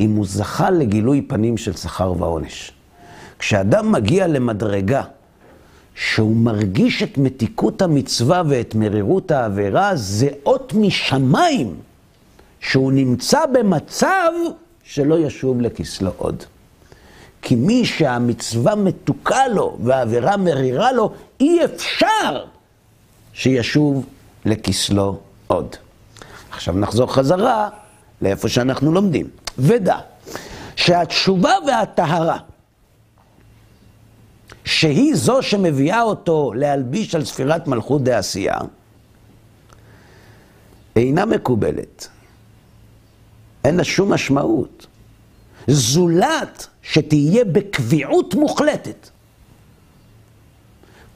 אם 0.00 0.16
הוא 0.16 0.26
זכה 0.26 0.70
לגילוי 0.70 1.22
פנים 1.22 1.56
של 1.56 1.72
שכר 1.72 2.12
ועונש. 2.18 2.72
כשאדם 3.38 3.92
מגיע 3.92 4.26
למדרגה 4.26 5.02
שהוא 5.94 6.36
מרגיש 6.36 7.02
את 7.02 7.18
מתיקות 7.18 7.82
המצווה 7.82 8.42
ואת 8.48 8.74
מרירות 8.74 9.30
העבירה, 9.30 9.96
זה 9.96 10.28
אות 10.46 10.72
משמיים 10.76 11.74
שהוא 12.60 12.92
נמצא 12.92 13.46
במצב 13.46 14.32
שלא 14.84 15.18
ישוב 15.18 15.60
לכסלו 15.60 16.10
עוד. 16.16 16.44
כי 17.42 17.54
מי 17.54 17.84
שהמצווה 17.84 18.74
מתוקה 18.74 19.48
לו 19.48 19.78
והעבירה 19.82 20.36
מרירה 20.36 20.92
לו, 20.92 21.12
אי 21.40 21.64
אפשר 21.64 22.44
שישוב 23.36 24.06
לכסלו 24.44 25.18
עוד. 25.46 25.76
עכשיו 26.50 26.74
נחזור 26.74 27.14
חזרה 27.14 27.68
לאיפה 28.22 28.48
שאנחנו 28.48 28.92
לומדים. 28.92 29.28
ודע 29.58 29.98
שהתשובה 30.76 31.52
והטהרה, 31.66 32.38
שהיא 34.64 35.14
זו 35.14 35.42
שמביאה 35.42 36.02
אותו 36.02 36.52
להלביש 36.54 37.14
על 37.14 37.24
ספירת 37.24 37.66
מלכות 37.66 38.02
דעשייה, 38.04 38.58
אינה 40.96 41.24
מקובלת. 41.24 42.08
אין 43.64 43.76
לה 43.76 43.84
שום 43.84 44.12
משמעות. 44.12 44.86
זולת 45.66 46.66
שתהיה 46.82 47.44
בקביעות 47.44 48.34
מוחלטת. 48.34 49.08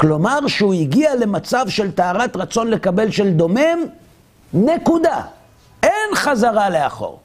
כלומר 0.01 0.47
שהוא 0.47 0.75
הגיע 0.75 1.15
למצב 1.15 1.69
של 1.69 1.93
טהרת 1.93 2.37
רצון 2.37 2.71
לקבל 2.71 3.11
של 3.11 3.31
דומם, 3.31 3.79
נקודה. 4.55 5.23
אין 5.83 6.15
חזרה 6.15 6.71
לאחור. 6.71 7.21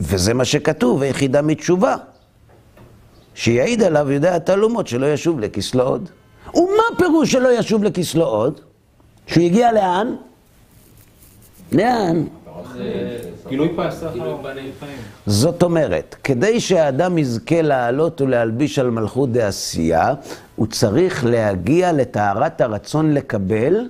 וזה 0.00 0.34
מה 0.34 0.44
שכתוב, 0.44 1.02
היחידה 1.02 1.42
מתשובה. 1.42 1.96
שיעיד 3.34 3.82
עליו 3.82 4.10
יודע 4.10 4.36
התעלומות 4.36 4.86
שלא 4.88 5.06
ישוב 5.06 5.40
לכסלו 5.40 5.82
עוד. 5.84 6.10
ומה 6.54 6.98
פירוש 6.98 7.32
שלא 7.32 7.58
ישוב 7.58 7.84
לכסלו 7.84 8.24
עוד? 8.26 8.60
שהוא 9.26 9.44
הגיע 9.44 9.72
לאן? 9.72 10.14
לאן? 11.72 12.24
גילוי. 13.48 13.68
גילוי 14.12 14.38
פנים. 14.78 14.96
זאת 15.26 15.62
אומרת, 15.62 16.16
כדי 16.24 16.60
שהאדם 16.60 17.18
יזכה 17.18 17.62
לעלות 17.62 18.20
ולהלביש 18.20 18.78
על 18.78 18.90
מלכות 18.90 19.32
דעשייה, 19.32 20.14
הוא 20.56 20.66
צריך 20.66 21.24
להגיע 21.24 21.92
לטהרת 21.92 22.60
הרצון 22.60 23.14
לקבל, 23.14 23.88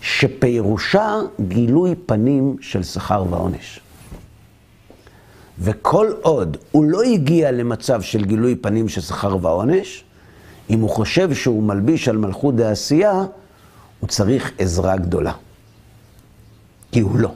שפירושה 0.00 1.18
גילוי 1.48 1.94
פנים 2.06 2.56
של 2.60 2.82
שכר 2.82 3.24
ועונש. 3.30 3.80
וכל 5.58 6.12
עוד 6.22 6.56
הוא 6.70 6.84
לא 6.84 7.02
הגיע 7.02 7.50
למצב 7.50 8.02
של 8.02 8.24
גילוי 8.24 8.56
פנים 8.56 8.88
של 8.88 9.00
שכר 9.00 9.36
ועונש, 9.40 10.04
אם 10.70 10.80
הוא 10.80 10.90
חושב 10.90 11.34
שהוא 11.34 11.62
מלביש 11.62 12.08
על 12.08 12.16
מלכות 12.16 12.56
דעשייה, 12.56 13.24
הוא 14.00 14.08
צריך 14.08 14.52
עזרה 14.58 14.96
גדולה. 14.96 15.32
כי 16.92 17.00
הוא 17.00 17.18
לא. 17.18 17.30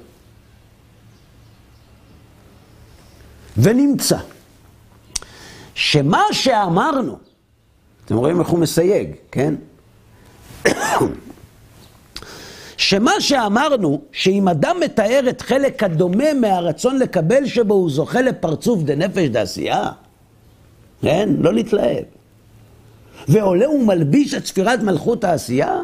ונמצא 3.58 4.18
שמה 5.74 6.22
שאמרנו, 6.32 7.18
אתם 8.04 8.16
רואים 8.16 8.40
איך 8.40 8.48
הוא 8.48 8.58
מסייג, 8.58 9.10
כן? 9.32 9.54
שמה 12.76 13.12
שאמרנו, 13.20 14.00
שאם 14.12 14.48
אדם 14.48 14.76
מתאר 14.84 15.20
את 15.28 15.40
חלק 15.40 15.82
הדומה 15.82 16.34
מהרצון 16.40 16.98
לקבל 16.98 17.46
שבו 17.46 17.74
הוא 17.74 17.90
זוכה 17.90 18.20
לפרצוף 18.20 18.82
דנפש 18.82 19.28
דעשייה, 19.28 19.90
כן? 21.02 21.28
לא 21.38 21.54
להתלהב. 21.54 22.04
ועולה 23.28 23.70
ומלביש 23.70 24.34
את 24.34 24.46
ספירת 24.46 24.80
מלכות 24.80 25.24
העשייה, 25.24 25.80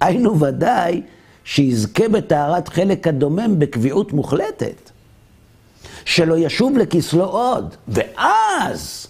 היינו 0.00 0.40
ודאי 0.40 1.02
שיזכה 1.44 2.08
בטהרת 2.08 2.68
חלק 2.68 3.06
הדומם 3.06 3.58
בקביעות 3.58 4.12
מוחלטת. 4.12 4.90
שלא 6.06 6.38
ישוב 6.38 6.78
לכסלו 6.78 7.24
עוד. 7.24 7.74
ואז, 7.88 9.06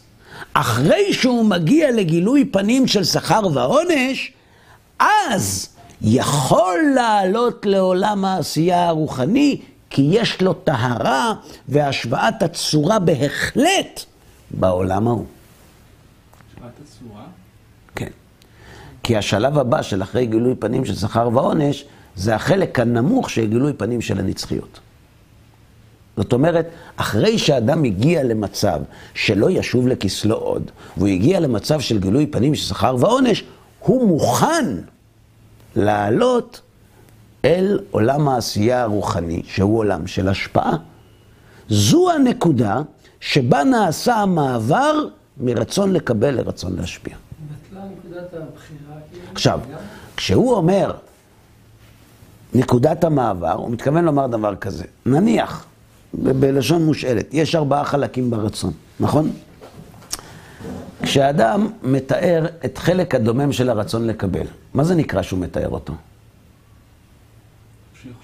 אחרי 0.53 1.13
שהוא 1.13 1.45
מגיע 1.45 1.91
לגילוי 1.91 2.45
פנים 2.45 2.87
של 2.87 3.05
שכר 3.05 3.41
ועונש, 3.55 4.33
אז 4.99 5.69
יכול 6.03 6.79
לעלות 6.95 7.67
לעולם 7.67 8.25
העשייה 8.25 8.89
הרוחני, 8.89 9.61
כי 9.91 10.09
יש 10.11 10.43
לו 10.43 10.53
טהרה 10.53 11.33
והשוואת 11.69 12.43
הצורה 12.43 12.99
בהחלט 12.99 14.05
בעולם 14.51 15.09
ההוא. 15.09 15.25
השוואת 16.51 16.71
הצורה. 16.85 17.25
כן. 17.95 18.11
כי 19.03 19.17
השלב 19.17 19.59
הבא 19.59 19.83
של 19.83 20.03
אחרי 20.03 20.27
גילוי 20.27 20.55
פנים 20.55 20.85
של 20.85 20.95
שכר 20.95 21.29
ועונש, 21.33 21.85
זה 22.17 22.35
החלק 22.35 22.81
הנמוך 22.81 23.31
של 23.31 23.47
גילוי 23.47 23.73
פנים 23.73 24.01
של 24.01 24.19
הנצחיות. 24.19 24.81
זאת 26.17 26.33
אומרת, 26.33 26.69
אחרי 26.97 27.39
שאדם 27.39 27.85
הגיע 27.85 28.23
למצב 28.23 28.81
שלא 29.15 29.51
ישוב 29.51 29.89
לכסלו 29.89 30.37
עוד, 30.37 30.71
והוא 30.97 31.09
הגיע 31.09 31.41
למצב 31.41 31.81
של 31.81 31.99
גילוי 31.99 32.27
פנים 32.27 32.55
של 32.55 32.69
שכר 32.69 32.97
ועונש, 32.99 33.45
הוא 33.79 34.09
מוכן 34.09 34.65
לעלות 35.77 36.61
אל 37.45 37.79
עולם 37.91 38.29
העשייה 38.29 38.83
הרוחני, 38.83 39.43
שהוא 39.45 39.79
עולם 39.79 40.07
של 40.07 40.29
השפעה. 40.29 40.77
זו 41.69 42.11
הנקודה 42.11 42.81
שבה 43.21 43.65
נעשה 43.65 44.15
המעבר 44.15 44.95
מרצון 45.41 45.93
לקבל 45.93 46.31
לרצון 46.31 46.77
להשפיע. 46.77 47.15
כאילו. 49.11 49.27
עכשיו, 49.33 49.61
כשהוא 50.17 50.55
אומר 50.55 50.93
נקודת 52.55 53.05
המעבר, 53.05 53.53
הוא 53.53 53.71
מתכוון 53.71 54.05
לומר 54.05 54.27
דבר 54.27 54.57
כזה. 54.57 54.85
נניח, 55.07 55.67
בלשון 56.15 56.85
מושאלת, 56.85 57.35
יש 57.35 57.55
ארבעה 57.55 57.85
חלקים 57.85 58.31
ברצון, 58.31 58.73
נכון? 59.01 59.31
כשאדם 61.03 61.69
מתאר 61.83 62.47
את 62.65 62.79
חלק 62.79 63.15
הדומם 63.15 63.53
של 63.53 63.71
הרצון 63.71 64.07
לקבל, 64.07 64.47
מה 64.75 64.85
זה 64.85 64.95
נקרא 64.95 65.23
שהוא 65.23 65.41
מתאר 65.41 65.69
אותו? 65.69 65.93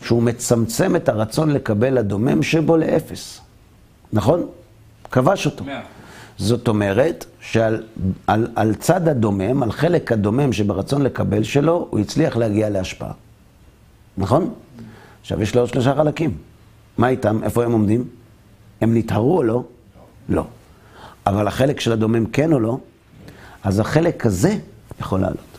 שהוא 0.05 0.23
מצמצם 0.23 0.97
את 0.97 1.09
הרצון 1.09 1.51
לקבל 1.51 1.99
הדומם 1.99 2.43
שבו 2.43 2.77
לאפס, 2.77 3.41
נכון? 4.13 4.47
כבש 5.11 5.47
אותו. 5.47 5.65
זאת 6.39 6.69
אומרת 6.69 7.25
שעל 7.41 7.83
על, 8.27 8.49
על 8.57 8.75
צד 8.75 9.09
הדומם, 9.09 9.63
על 9.63 9.73
חלק 9.73 10.13
הדומם 10.13 10.53
שברצון 10.53 11.03
לקבל 11.03 11.43
שלו, 11.43 11.87
הוא 11.91 12.01
הצליח 12.01 12.37
להגיע 12.37 12.71
להשפעה. 12.71 13.13
נכון? 14.19 14.55
עכשיו 15.21 15.43
יש 15.43 15.55
לו 15.55 15.61
עוד 15.61 15.69
שלושה 15.69 15.95
חלקים. 15.95 16.37
מה 16.99 17.09
איתם? 17.09 17.43
איפה 17.43 17.65
הם 17.65 17.73
עומדים? 17.73 18.09
הם 18.81 18.97
נטהרו 18.97 19.37
או 19.37 19.43
לא? 19.43 19.65
לא. 20.29 20.45
אבל 21.27 21.47
החלק 21.47 21.81
של 21.81 21.93
הדומם 21.93 22.27
כן 22.27 22.53
או 22.53 22.61
לא? 22.61 22.79
אז 23.65 23.81
החלק 23.81 24.27
הזה 24.27 24.59
יכול 25.01 25.21
לעלות. 25.21 25.59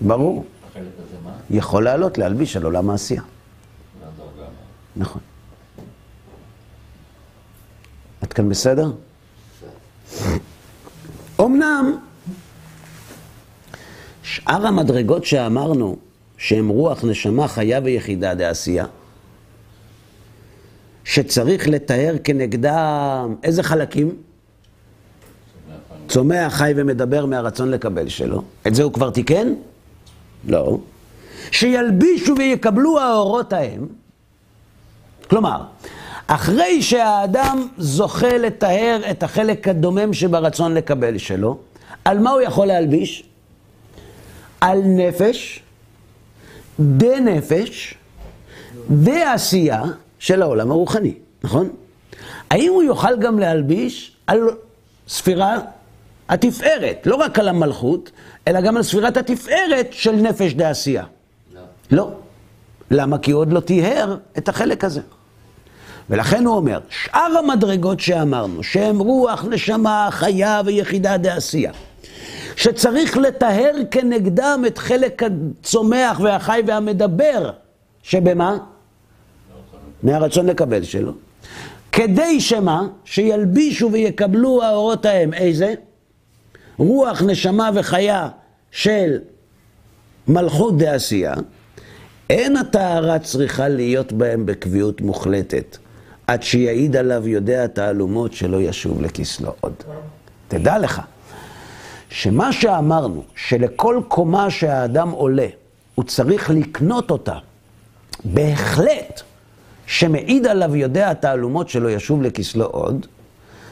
ברור. 0.00 0.44
החלק 0.70 0.82
הזה 0.98 1.16
מה? 1.24 1.30
יכול 1.50 1.84
לעלות, 1.84 2.18
להלביש 2.18 2.56
על 2.56 2.64
עולם 2.64 2.90
העשייה. 2.90 3.22
נכון. 4.96 5.22
עד 8.20 8.32
כאן 8.32 8.48
בסדר? 8.48 8.92
אמנם, 11.40 11.98
שאר 14.22 14.66
המדרגות 14.66 15.24
שאמרנו, 15.24 15.96
שהם 16.38 16.68
רוח, 16.68 17.04
נשמה, 17.04 17.48
חיה 17.48 17.80
ויחידה 17.84 18.34
דעשייה, 18.34 18.84
שצריך 21.08 21.68
לטהר 21.68 22.14
כנגדם 22.24 23.34
איזה 23.42 23.62
חלקים? 23.62 24.16
צומח, 26.08 26.54
חי 26.54 26.72
ומדבר 26.76 27.26
מהרצון 27.26 27.70
לקבל 27.70 28.08
שלו. 28.08 28.42
את 28.66 28.74
זה 28.74 28.82
הוא 28.82 28.92
כבר 28.92 29.10
תיקן? 29.10 29.52
לא. 30.48 30.78
שילבישו 31.50 32.34
ויקבלו 32.38 33.00
האורות 33.00 33.52
ההם. 33.52 33.86
כלומר, 35.30 35.62
אחרי 36.26 36.82
שהאדם 36.82 37.68
זוכה 37.78 38.38
לטהר 38.38 39.00
את 39.10 39.22
החלק 39.22 39.68
הדומם 39.68 40.12
שברצון 40.12 40.74
לקבל 40.74 41.18
שלו, 41.18 41.58
על 42.04 42.18
מה 42.18 42.30
הוא 42.30 42.40
יכול 42.40 42.66
להלביש? 42.66 43.24
על 44.60 44.82
נפש, 44.84 45.62
דה 46.80 47.20
נפש, 47.20 47.94
דה 48.90 49.32
עשייה 49.32 49.82
של 50.18 50.42
העולם 50.42 50.70
הרוחני, 50.70 51.14
נכון? 51.44 51.68
האם 52.50 52.72
הוא 52.72 52.82
יוכל 52.82 53.16
גם 53.20 53.38
להלביש 53.38 54.16
על 54.26 54.40
ספירה 55.08 55.58
התפארת, 56.28 57.06
לא 57.06 57.16
רק 57.16 57.38
על 57.38 57.48
המלכות, 57.48 58.10
אלא 58.48 58.60
גם 58.60 58.76
על 58.76 58.82
ספירת 58.82 59.16
התפארת 59.16 59.88
של 59.90 60.12
נפש 60.12 60.54
דה 60.54 60.70
עשייה? 60.70 61.04
לא. 61.54 61.60
לא. 61.90 62.10
למה? 62.90 63.18
כי 63.18 63.30
הוא 63.30 63.40
עוד 63.40 63.52
לא 63.52 63.60
טיהר 63.60 64.16
את 64.38 64.48
החלק 64.48 64.84
הזה. 64.84 65.00
ולכן 66.10 66.46
הוא 66.46 66.56
אומר, 66.56 66.80
שאר 66.88 67.38
המדרגות 67.38 68.00
שאמרנו, 68.00 68.62
שהם 68.62 68.98
רוח, 68.98 69.44
נשמה, 69.44 70.08
חיה 70.10 70.62
ויחידה 70.64 71.16
דעשייה, 71.16 71.72
שצריך 72.56 73.16
לטהר 73.16 73.72
כנגדם 73.90 74.62
את 74.66 74.78
חלק 74.78 75.22
הצומח 75.22 76.20
והחי 76.20 76.60
והמדבר, 76.66 77.50
שבמה? 78.02 78.58
מהרצון 80.02 80.46
לקבל 80.46 80.82
שלו. 80.82 81.12
כדי 81.92 82.40
שמה? 82.40 82.88
שילבישו 83.04 83.92
ויקבלו 83.92 84.62
האורות 84.62 85.06
ההם. 85.06 85.34
איזה? 85.34 85.74
רוח, 86.78 87.22
נשמה 87.22 87.70
וחיה 87.74 88.28
של 88.70 89.18
מלכות 90.28 90.78
דעשייה. 90.78 91.34
אין 92.30 92.56
הטהרה 92.56 93.18
צריכה 93.18 93.68
להיות 93.68 94.12
בהם 94.12 94.46
בקביעות 94.46 95.00
מוחלטת, 95.00 95.76
עד 96.26 96.42
שיעיד 96.42 96.96
עליו 96.96 97.28
יודע 97.28 97.66
תעלומות 97.66 98.32
שלא 98.32 98.60
ישוב 98.60 99.02
לכסלו 99.02 99.52
עוד. 99.60 99.72
תדע 100.48 100.78
לך, 100.78 101.00
שמה 102.10 102.52
שאמרנו, 102.52 103.22
שלכל 103.36 104.00
קומה 104.08 104.50
שהאדם 104.50 105.10
עולה, 105.10 105.46
הוא 105.94 106.04
צריך 106.04 106.50
לקנות 106.50 107.10
אותה, 107.10 107.38
בהחלט, 108.24 109.22
שמעיד 109.88 110.46
עליו 110.46 110.76
יודע 110.76 111.10
התעלומות 111.10 111.68
שלא 111.68 111.88
ישוב 111.90 112.22
לכסלו 112.22 112.64
עוד, 112.64 113.06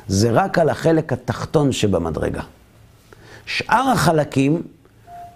זה 0.08 0.30
רק 0.30 0.58
על 0.58 0.68
החלק 0.68 1.12
התחתון 1.12 1.72
שבמדרגה. 1.72 2.42
שאר 3.46 3.90
החלקים 3.92 4.62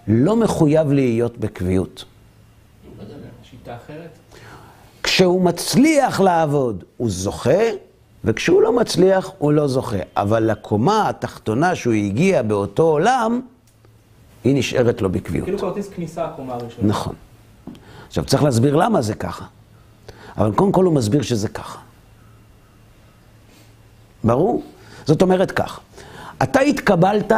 לא 0.07 0.35
מחויב 0.35 0.91
להיות 0.91 1.37
בקביעות. 1.37 2.05
כשהוא 5.03 5.41
מצליח 5.41 6.19
לעבוד, 6.21 6.83
הוא 6.97 7.09
זוכה, 7.09 7.63
וכשהוא 8.23 8.61
לא 8.61 8.73
מצליח, 8.73 9.31
הוא 9.37 9.51
לא 9.51 9.67
זוכה. 9.67 9.97
אבל 10.17 10.43
לקומה 10.43 11.09
התחתונה 11.09 11.75
שהוא 11.75 11.93
הגיע 11.93 12.41
באותו 12.41 12.83
עולם, 12.83 13.41
היא 14.43 14.55
נשארת 14.55 15.01
לו 15.01 15.09
בקביעות. 15.09 15.45
כאילו 15.45 15.59
כרטיס 15.59 15.89
כניסה 15.89 16.25
הקומה 16.25 16.53
הראשונה. 16.53 16.87
נכון. 16.87 17.15
עכשיו, 18.07 18.25
צריך 18.25 18.43
להסביר 18.43 18.75
למה 18.75 19.01
זה 19.01 19.13
ככה. 19.13 19.45
אבל 20.37 20.51
קודם 20.55 20.71
כל 20.71 20.85
הוא 20.85 20.93
מסביר 20.93 21.21
שזה 21.21 21.47
ככה. 21.47 21.79
ברור? 24.23 24.63
זאת 25.05 25.21
אומרת 25.21 25.51
כך, 25.51 25.79
אתה 26.43 26.59
התקבלת 26.59 27.31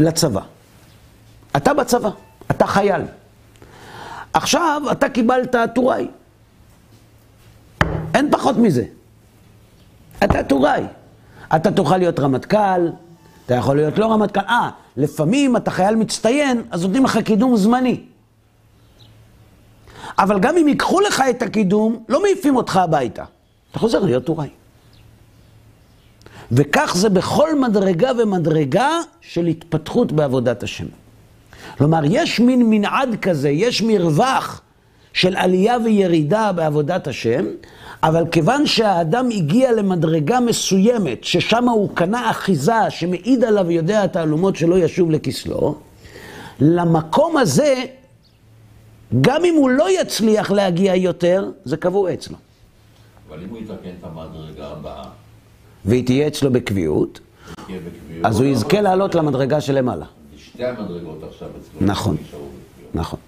לצבא. 0.00 0.40
אתה 1.56 1.74
בצבא, 1.74 2.10
אתה 2.50 2.66
חייל. 2.66 3.02
עכשיו 4.32 4.82
אתה 4.92 5.08
קיבלת 5.08 5.54
טוראי. 5.74 6.08
אין 8.14 8.30
פחות 8.30 8.56
מזה. 8.56 8.84
אתה 10.24 10.42
טוראי. 10.42 10.82
אתה 11.56 11.72
תוכל 11.72 11.96
להיות 11.96 12.20
רמטכ"ל, 12.20 12.88
אתה 13.46 13.54
יכול 13.54 13.76
להיות 13.76 13.98
לא 13.98 14.12
רמטכ"ל. 14.12 14.40
אה, 14.40 14.70
לפעמים 14.96 15.56
אתה 15.56 15.70
חייל 15.70 15.94
מצטיין, 15.94 16.62
אז 16.70 16.82
נותנים 16.82 17.04
לך 17.04 17.18
קידום 17.18 17.56
זמני. 17.56 18.04
אבל 20.18 20.40
גם 20.40 20.56
אם 20.56 20.68
ייקחו 20.68 21.00
לך 21.00 21.22
את 21.30 21.42
הקידום, 21.42 22.04
לא 22.08 22.22
מעיפים 22.22 22.56
אותך 22.56 22.76
הביתה. 22.76 23.24
אתה 23.70 23.78
חוזר 23.78 23.98
להיות 23.98 24.24
טוראי. 24.24 24.48
וכך 26.52 26.94
זה 26.96 27.08
בכל 27.08 27.60
מדרגה 27.60 28.10
ומדרגה 28.18 28.90
של 29.20 29.46
התפתחות 29.46 30.12
בעבודת 30.12 30.62
השם. 30.62 30.86
כלומר, 31.78 32.00
יש 32.04 32.40
מין 32.40 32.70
מנעד 32.70 33.16
כזה, 33.22 33.48
יש 33.48 33.82
מרווח 33.82 34.60
של 35.12 35.36
עלייה 35.36 35.76
וירידה 35.84 36.52
בעבודת 36.52 37.06
השם, 37.06 37.44
אבל 38.02 38.24
כיוון 38.30 38.66
שהאדם 38.66 39.28
הגיע 39.30 39.72
למדרגה 39.72 40.40
מסוימת, 40.40 41.24
ששם 41.24 41.68
הוא 41.68 41.88
קנה 41.94 42.30
אחיזה 42.30 42.90
שמעיד 42.90 43.44
עליו 43.44 43.66
ויודע 43.66 44.02
התעלומות 44.02 44.56
שלא 44.56 44.78
ישוב 44.78 45.10
לכסלו, 45.10 45.74
למקום 46.60 47.36
הזה, 47.36 47.74
גם 49.20 49.44
אם 49.44 49.54
הוא 49.54 49.70
לא 49.70 50.00
יצליח 50.00 50.50
להגיע 50.50 50.94
יותר, 50.94 51.50
זה 51.64 51.76
קבוע 51.76 52.14
אצלו. 52.14 52.36
אבל 53.28 53.42
אם 53.42 53.48
הוא 53.48 53.58
יתקן 53.58 53.90
את 54.00 54.04
המדרגה 54.04 54.68
הבאה, 54.68 55.04
והיא 55.84 56.06
תהיה 56.06 56.26
אצלו 56.26 56.52
בקביעות, 56.52 57.20
תהיה 57.66 57.78
בקביעות. 57.78 58.26
אז 58.26 58.40
הוא 58.40 58.46
יזכה 58.48 58.80
לעלות 58.80 59.14
למדרגה 59.14 59.60
שלמעלה. 59.60 60.06
שתי 60.36 60.64
המדרגות 60.64 61.22
עכשיו 61.28 61.48
אצלו. 61.48 61.86
נכון. 61.86 62.16
נכון. 62.94 63.18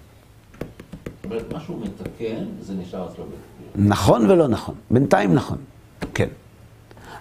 זאת 1.05 1.25
אומרת, 1.25 1.53
מה 1.53 1.59
שהוא 1.59 1.81
מתקן, 1.81 2.45
זה 2.61 2.73
נשאר 2.73 3.05
אצלו 3.05 3.23
בקביעות. 3.25 3.73
נכון 3.75 4.31
ולא 4.31 4.47
נכון. 4.47 4.75
בינתיים 4.91 5.33
נכון. 5.33 5.57
כן. 6.13 6.27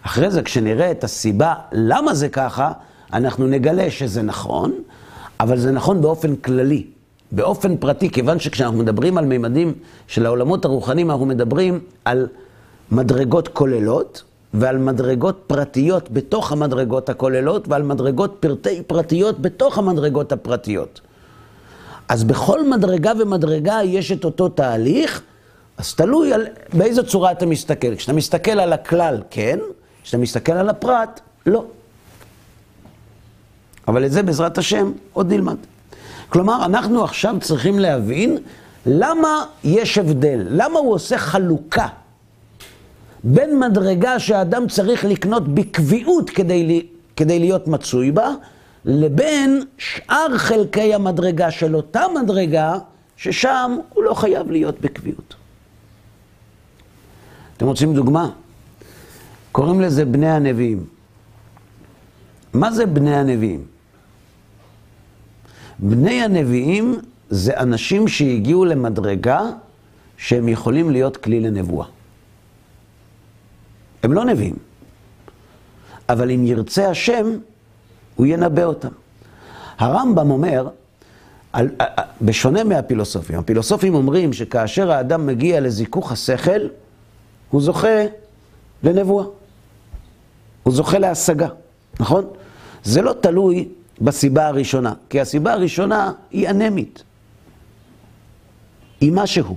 אחרי 0.02 0.30
זה, 0.30 0.42
כשנראה 0.42 0.90
את 0.90 1.04
הסיבה 1.04 1.54
למה 1.72 2.14
זה 2.14 2.28
ככה, 2.28 2.72
אנחנו 3.12 3.46
נגלה 3.46 3.90
שזה 3.90 4.22
נכון, 4.22 4.72
אבל 5.40 5.58
זה 5.58 5.72
נכון 5.72 6.02
באופן 6.02 6.36
כללי. 6.36 6.86
באופן 7.32 7.76
פרטי, 7.76 8.10
כיוון 8.10 8.38
שכשאנחנו 8.38 8.78
מדברים 8.78 9.18
על 9.18 9.24
מימדים 9.24 9.74
של 10.06 10.26
העולמות 10.26 10.64
הרוחניים, 10.64 11.10
אנחנו 11.10 11.26
מדברים 11.26 11.80
על 12.04 12.26
מדרגות 12.90 13.48
כוללות 13.48 14.22
ועל 14.54 14.78
מדרגות 14.78 15.44
פרטיות 15.46 16.10
בתוך 16.10 16.52
המדרגות 16.52 17.08
הכוללות 17.08 17.68
ועל 17.68 17.82
מדרגות 17.82 18.36
פרטי 18.40 18.82
פרטיות 18.86 19.40
בתוך 19.40 19.78
המדרגות 19.78 20.32
הפרטיות. 20.32 21.00
אז 22.08 22.24
בכל 22.24 22.68
מדרגה 22.68 23.12
ומדרגה 23.18 23.78
יש 23.84 24.12
את 24.12 24.24
אותו 24.24 24.48
תהליך, 24.48 25.22
אז 25.78 25.94
תלוי 25.94 26.32
על 26.32 26.46
באיזו 26.72 27.06
צורה 27.06 27.32
אתה 27.32 27.46
מסתכל. 27.46 27.96
כשאתה 27.96 28.12
מסתכל 28.12 28.50
על 28.50 28.72
הכלל, 28.72 29.22
כן, 29.30 29.58
כשאתה 30.02 30.18
מסתכל 30.18 30.52
על 30.52 30.68
הפרט, 30.68 31.20
לא. 31.46 31.64
אבל 33.88 34.04
את 34.04 34.12
זה 34.12 34.22
בעזרת 34.22 34.58
השם 34.58 34.92
עוד 35.12 35.32
נלמד. 35.32 35.56
כלומר, 36.28 36.64
אנחנו 36.64 37.04
עכשיו 37.04 37.36
צריכים 37.40 37.78
להבין 37.78 38.38
למה 38.86 39.44
יש 39.64 39.98
הבדל, 39.98 40.46
למה 40.50 40.78
הוא 40.78 40.94
עושה 40.94 41.18
חלוקה 41.18 41.86
בין 43.24 43.58
מדרגה 43.58 44.18
שהאדם 44.18 44.68
צריך 44.68 45.04
לקנות 45.04 45.54
בקביעות 45.54 46.30
כדי, 46.30 46.86
כדי 47.16 47.38
להיות 47.38 47.68
מצוי 47.68 48.10
בה, 48.10 48.30
לבין 48.84 49.64
שאר 49.78 50.38
חלקי 50.38 50.94
המדרגה 50.94 51.50
של 51.50 51.76
אותה 51.76 52.02
מדרגה, 52.22 52.74
ששם 53.16 53.78
הוא 53.94 54.04
לא 54.04 54.14
חייב 54.14 54.50
להיות 54.50 54.80
בקביעות. 54.80 55.34
אתם 57.56 57.66
רוצים 57.66 57.94
דוגמה? 57.94 58.30
קוראים 59.52 59.80
לזה 59.80 60.04
בני 60.04 60.30
הנביאים. 60.30 60.84
מה 62.52 62.72
זה 62.72 62.86
בני 62.86 63.16
הנביאים? 63.16 63.75
בני 65.78 66.22
הנביאים 66.22 67.00
זה 67.30 67.56
אנשים 67.60 68.08
שהגיעו 68.08 68.64
למדרגה 68.64 69.40
שהם 70.16 70.48
יכולים 70.48 70.90
להיות 70.90 71.16
כלי 71.16 71.40
לנבואה. 71.40 71.86
הם 74.02 74.12
לא 74.12 74.24
נביאים, 74.24 74.56
אבל 76.08 76.30
אם 76.30 76.46
ירצה 76.46 76.90
השם, 76.90 77.26
הוא 78.16 78.26
ינבא 78.26 78.64
אותם. 78.64 78.88
הרמב"ם 79.78 80.30
אומר, 80.30 80.68
על, 81.52 81.68
בשונה 82.22 82.64
מהפילוסופים, 82.64 83.38
הפילוסופים 83.38 83.94
אומרים 83.94 84.32
שכאשר 84.32 84.90
האדם 84.90 85.26
מגיע 85.26 85.60
לזיכוך 85.60 86.12
השכל, 86.12 86.60
הוא 87.50 87.62
זוכה 87.62 88.04
לנבואה. 88.82 89.24
הוא 90.62 90.74
זוכה 90.74 90.98
להשגה, 90.98 91.48
נכון? 92.00 92.24
זה 92.84 93.02
לא 93.02 93.12
תלוי 93.20 93.68
בסיבה 94.00 94.46
הראשונה, 94.46 94.94
כי 95.08 95.20
הסיבה 95.20 95.52
הראשונה 95.52 96.12
היא 96.30 96.48
אנמית. 96.48 97.02
היא 99.00 99.12
משהו. 99.12 99.56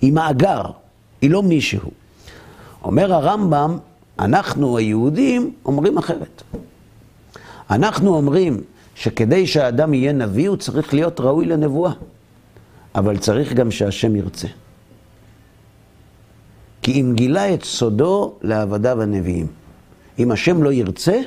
היא 0.00 0.12
מאגר, 0.12 0.62
היא 1.20 1.30
לא 1.30 1.42
מישהו. 1.42 1.90
אומר 2.84 3.14
הרמב"ם, 3.14 3.78
אנחנו 4.18 4.76
היהודים 4.76 5.52
אומרים 5.64 5.98
אחרת. 5.98 6.42
אנחנו 7.70 8.14
אומרים 8.14 8.60
שכדי 8.94 9.46
שהאדם 9.46 9.94
יהיה 9.94 10.12
נביא 10.12 10.48
הוא 10.48 10.56
צריך 10.56 10.94
להיות 10.94 11.20
ראוי 11.20 11.46
לנבואה, 11.46 11.92
אבל 12.94 13.18
צריך 13.18 13.52
גם 13.52 13.70
שהשם 13.70 14.16
ירצה. 14.16 14.48
כי 16.82 17.00
אם 17.00 17.12
גילה 17.14 17.54
את 17.54 17.64
סודו 17.64 18.34
לעבדיו 18.42 19.02
הנביאים. 19.02 19.46
אם 20.18 20.30
השם 20.30 20.62
לא 20.62 20.72
ירצה, 20.72 21.20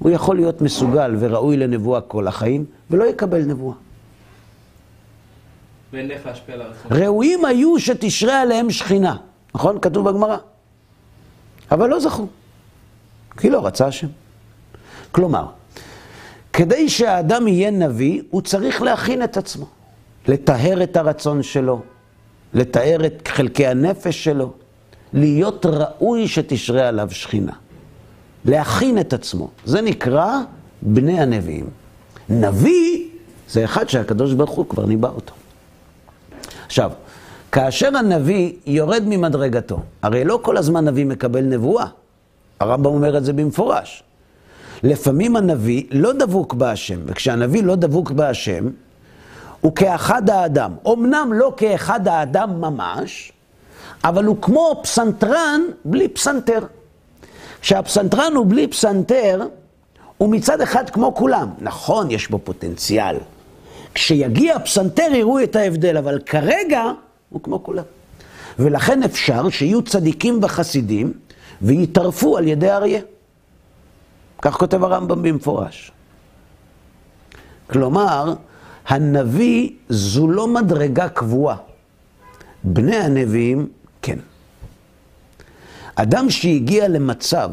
הוא 0.00 0.10
יכול 0.10 0.36
להיות 0.36 0.60
מסוגל 0.60 1.16
וראוי 1.18 1.56
לנבואה 1.56 2.00
כל 2.00 2.26
החיים, 2.26 2.64
ולא 2.90 3.04
יקבל 3.04 3.42
נבואה. 3.44 3.76
ואין 5.92 6.08
דרך 6.08 6.26
להשפיע 6.26 6.54
על 6.54 6.62
הרצון. 6.62 7.02
ראויים 7.02 7.44
היו 7.44 7.78
שתשרה 7.78 8.40
עליהם 8.40 8.70
שכינה, 8.70 9.16
נכון? 9.54 9.78
כתוב 9.80 10.10
בגמרא. 10.10 10.36
אבל 11.70 11.88
לא 11.88 12.00
זכו, 12.00 12.26
כי 13.36 13.50
לא 13.50 13.66
רצה 13.66 13.86
השם. 13.86 14.06
כלומר, 15.12 15.46
כדי 16.52 16.88
שהאדם 16.88 17.48
יהיה 17.48 17.70
נביא, 17.70 18.22
הוא 18.30 18.42
צריך 18.42 18.82
להכין 18.82 19.24
את 19.24 19.36
עצמו, 19.36 19.66
לטהר 20.28 20.82
את 20.82 20.96
הרצון 20.96 21.42
שלו, 21.42 21.82
לתאר 22.54 23.06
את 23.06 23.28
חלקי 23.28 23.66
הנפש 23.66 24.24
שלו, 24.24 24.52
להיות 25.12 25.66
ראוי 25.66 26.28
שתשרה 26.28 26.88
עליו 26.88 27.08
שכינה. 27.10 27.52
להכין 28.44 28.98
את 28.98 29.12
עצמו. 29.12 29.48
זה 29.64 29.80
נקרא 29.80 30.38
בני 30.82 31.20
הנביאים. 31.20 31.66
נביא 32.28 33.06
זה 33.50 33.64
אחד 33.64 33.88
שהקדוש 33.88 34.32
ברוך 34.32 34.50
הוא 34.50 34.66
כבר 34.68 34.86
ניבא 34.86 35.08
אותו. 35.08 35.34
עכשיו, 36.66 36.90
כאשר 37.52 37.96
הנביא 37.96 38.52
יורד 38.66 39.02
ממדרגתו, 39.06 39.80
הרי 40.02 40.24
לא 40.24 40.38
כל 40.42 40.56
הזמן 40.56 40.84
נביא 40.84 41.06
מקבל 41.06 41.40
נבואה. 41.40 41.86
הרמב"ם 42.60 42.86
אומר 42.86 43.18
את 43.18 43.24
זה 43.24 43.32
במפורש. 43.32 44.02
לפעמים 44.82 45.36
הנביא 45.36 45.84
לא 45.90 46.12
דבוק 46.12 46.54
בהשם, 46.54 47.00
וכשהנביא 47.06 47.62
לא 47.62 47.76
דבוק 47.76 48.10
בהשם, 48.10 48.68
הוא 49.60 49.74
כאחד 49.74 50.30
האדם. 50.30 50.72
אמנם 50.86 51.30
לא 51.34 51.52
כאחד 51.56 52.08
האדם 52.08 52.60
ממש, 52.60 53.32
אבל 54.04 54.24
הוא 54.24 54.36
כמו 54.42 54.80
פסנתרן 54.82 55.60
בלי 55.84 56.08
פסנתר. 56.08 56.60
כשהפסנתרן 57.60 58.32
הוא 58.36 58.46
בלי 58.48 58.66
פסנתר, 58.66 59.40
הוא 60.18 60.28
מצד 60.30 60.60
אחד 60.60 60.90
כמו 60.90 61.14
כולם. 61.14 61.48
נכון, 61.58 62.10
יש 62.10 62.28
בו 62.28 62.38
פוטנציאל. 62.38 63.16
כשיגיע 63.94 64.56
הפסנתר 64.56 65.08
יראו 65.14 65.42
את 65.42 65.56
ההבדל, 65.56 65.96
אבל 65.96 66.18
כרגע 66.26 66.82
הוא 67.28 67.40
כמו 67.42 67.64
כולם. 67.64 67.84
ולכן 68.58 69.02
אפשר 69.02 69.48
שיהיו 69.50 69.82
צדיקים 69.82 70.38
וחסידים 70.42 71.12
ויטרפו 71.62 72.36
על 72.36 72.48
ידי 72.48 72.70
אריה. 72.70 73.00
כך 74.42 74.56
כותב 74.56 74.84
הרמב"ם 74.84 75.22
במפורש. 75.22 75.92
כלומר, 77.70 78.34
הנביא 78.88 79.70
זו 79.88 80.28
לא 80.28 80.46
מדרגה 80.46 81.08
קבועה. 81.08 81.56
בני 82.64 82.96
הנביאים. 82.96 83.68
אדם 85.94 86.30
שהגיע 86.30 86.88
למצב 86.88 87.50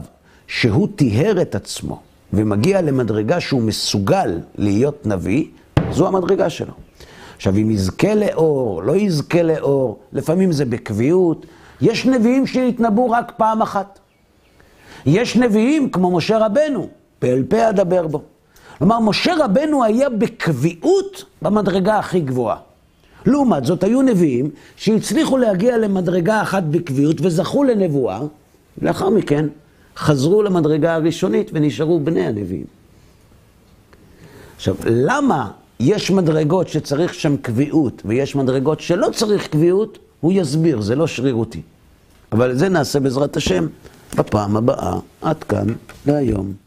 שהוא 0.48 0.88
טיהר 0.96 1.42
את 1.42 1.56
עצמו 1.56 2.00
ומגיע 2.34 2.82
למדרגה 2.82 3.40
שהוא 3.40 3.62
מסוגל 3.62 4.40
להיות 4.56 5.06
נביא, 5.06 5.46
זו 5.92 6.08
המדרגה 6.08 6.50
שלו. 6.50 6.74
עכשיו, 7.36 7.56
אם 7.56 7.72
יזכה 7.72 8.16
לאור, 8.16 8.84
לא 8.84 8.96
יזכה 8.96 9.44
לאור, 9.44 10.00
לפעמים 10.14 10.52
זה 10.52 10.66
בקביעות. 10.66 11.46
יש 11.82 12.06
נביאים 12.06 12.48
שהתנבאו 12.48 13.12
רק 13.12 13.32
פעם 13.38 13.62
אחת. 13.62 14.00
יש 15.06 15.36
נביאים 15.36 15.90
כמו 15.90 16.12
משה 16.12 16.38
רבנו, 16.38 16.88
פעל 17.20 17.44
פה 17.44 17.70
אדבר 17.70 18.08
בו. 18.08 18.22
כלומר, 18.78 19.00
משה 19.00 19.34
רבנו 19.40 19.84
היה 19.84 20.10
בקביעות 20.10 21.26
במדרגה 21.42 21.98
הכי 21.98 22.20
גבוהה. 22.20 22.58
לעומת 23.28 23.66
זאת, 23.66 23.84
היו 23.84 24.02
נביאים 24.02 24.50
שהצליחו 24.76 25.38
להגיע 25.38 25.78
למדרגה 25.78 26.42
אחת 26.42 26.64
בקביעות 26.64 27.22
וזכו 27.22 27.64
לנבואה, 27.64 28.22
ולאחר 28.78 29.10
מכן 29.10 29.46
חזרו 29.98 30.44
למדרגה 30.44 30.96
הראשונית 30.96 31.52
ונשארו 31.54 32.00
בני 32.00 32.26
הנביאים. 32.26 32.66
עכשיו, 34.56 34.76
למה 34.86 35.52
יש 35.80 36.12
מדרגות 36.12 36.68
שצריך 36.68 37.14
שם 37.14 37.38
קביעות 37.38 38.02
ויש 38.06 38.36
מדרגות 38.36 38.80
שלא 38.80 39.08
צריך 39.14 39.48
קביעות? 39.48 39.98
הוא 40.22 40.34
יסביר, 40.36 40.82
זה 40.82 40.96
לא 40.96 41.08
שרירותי. 41.08 41.62
אבל 42.32 42.52
את 42.52 42.60
זה 42.60 42.70
נעשה 42.70 43.00
בעזרת 43.00 43.38
השם 43.38 43.68
בפעם 44.16 44.58
הבאה. 44.58 45.00
עד 45.22 45.44
כאן 45.44 45.68
להיום. 46.06 46.67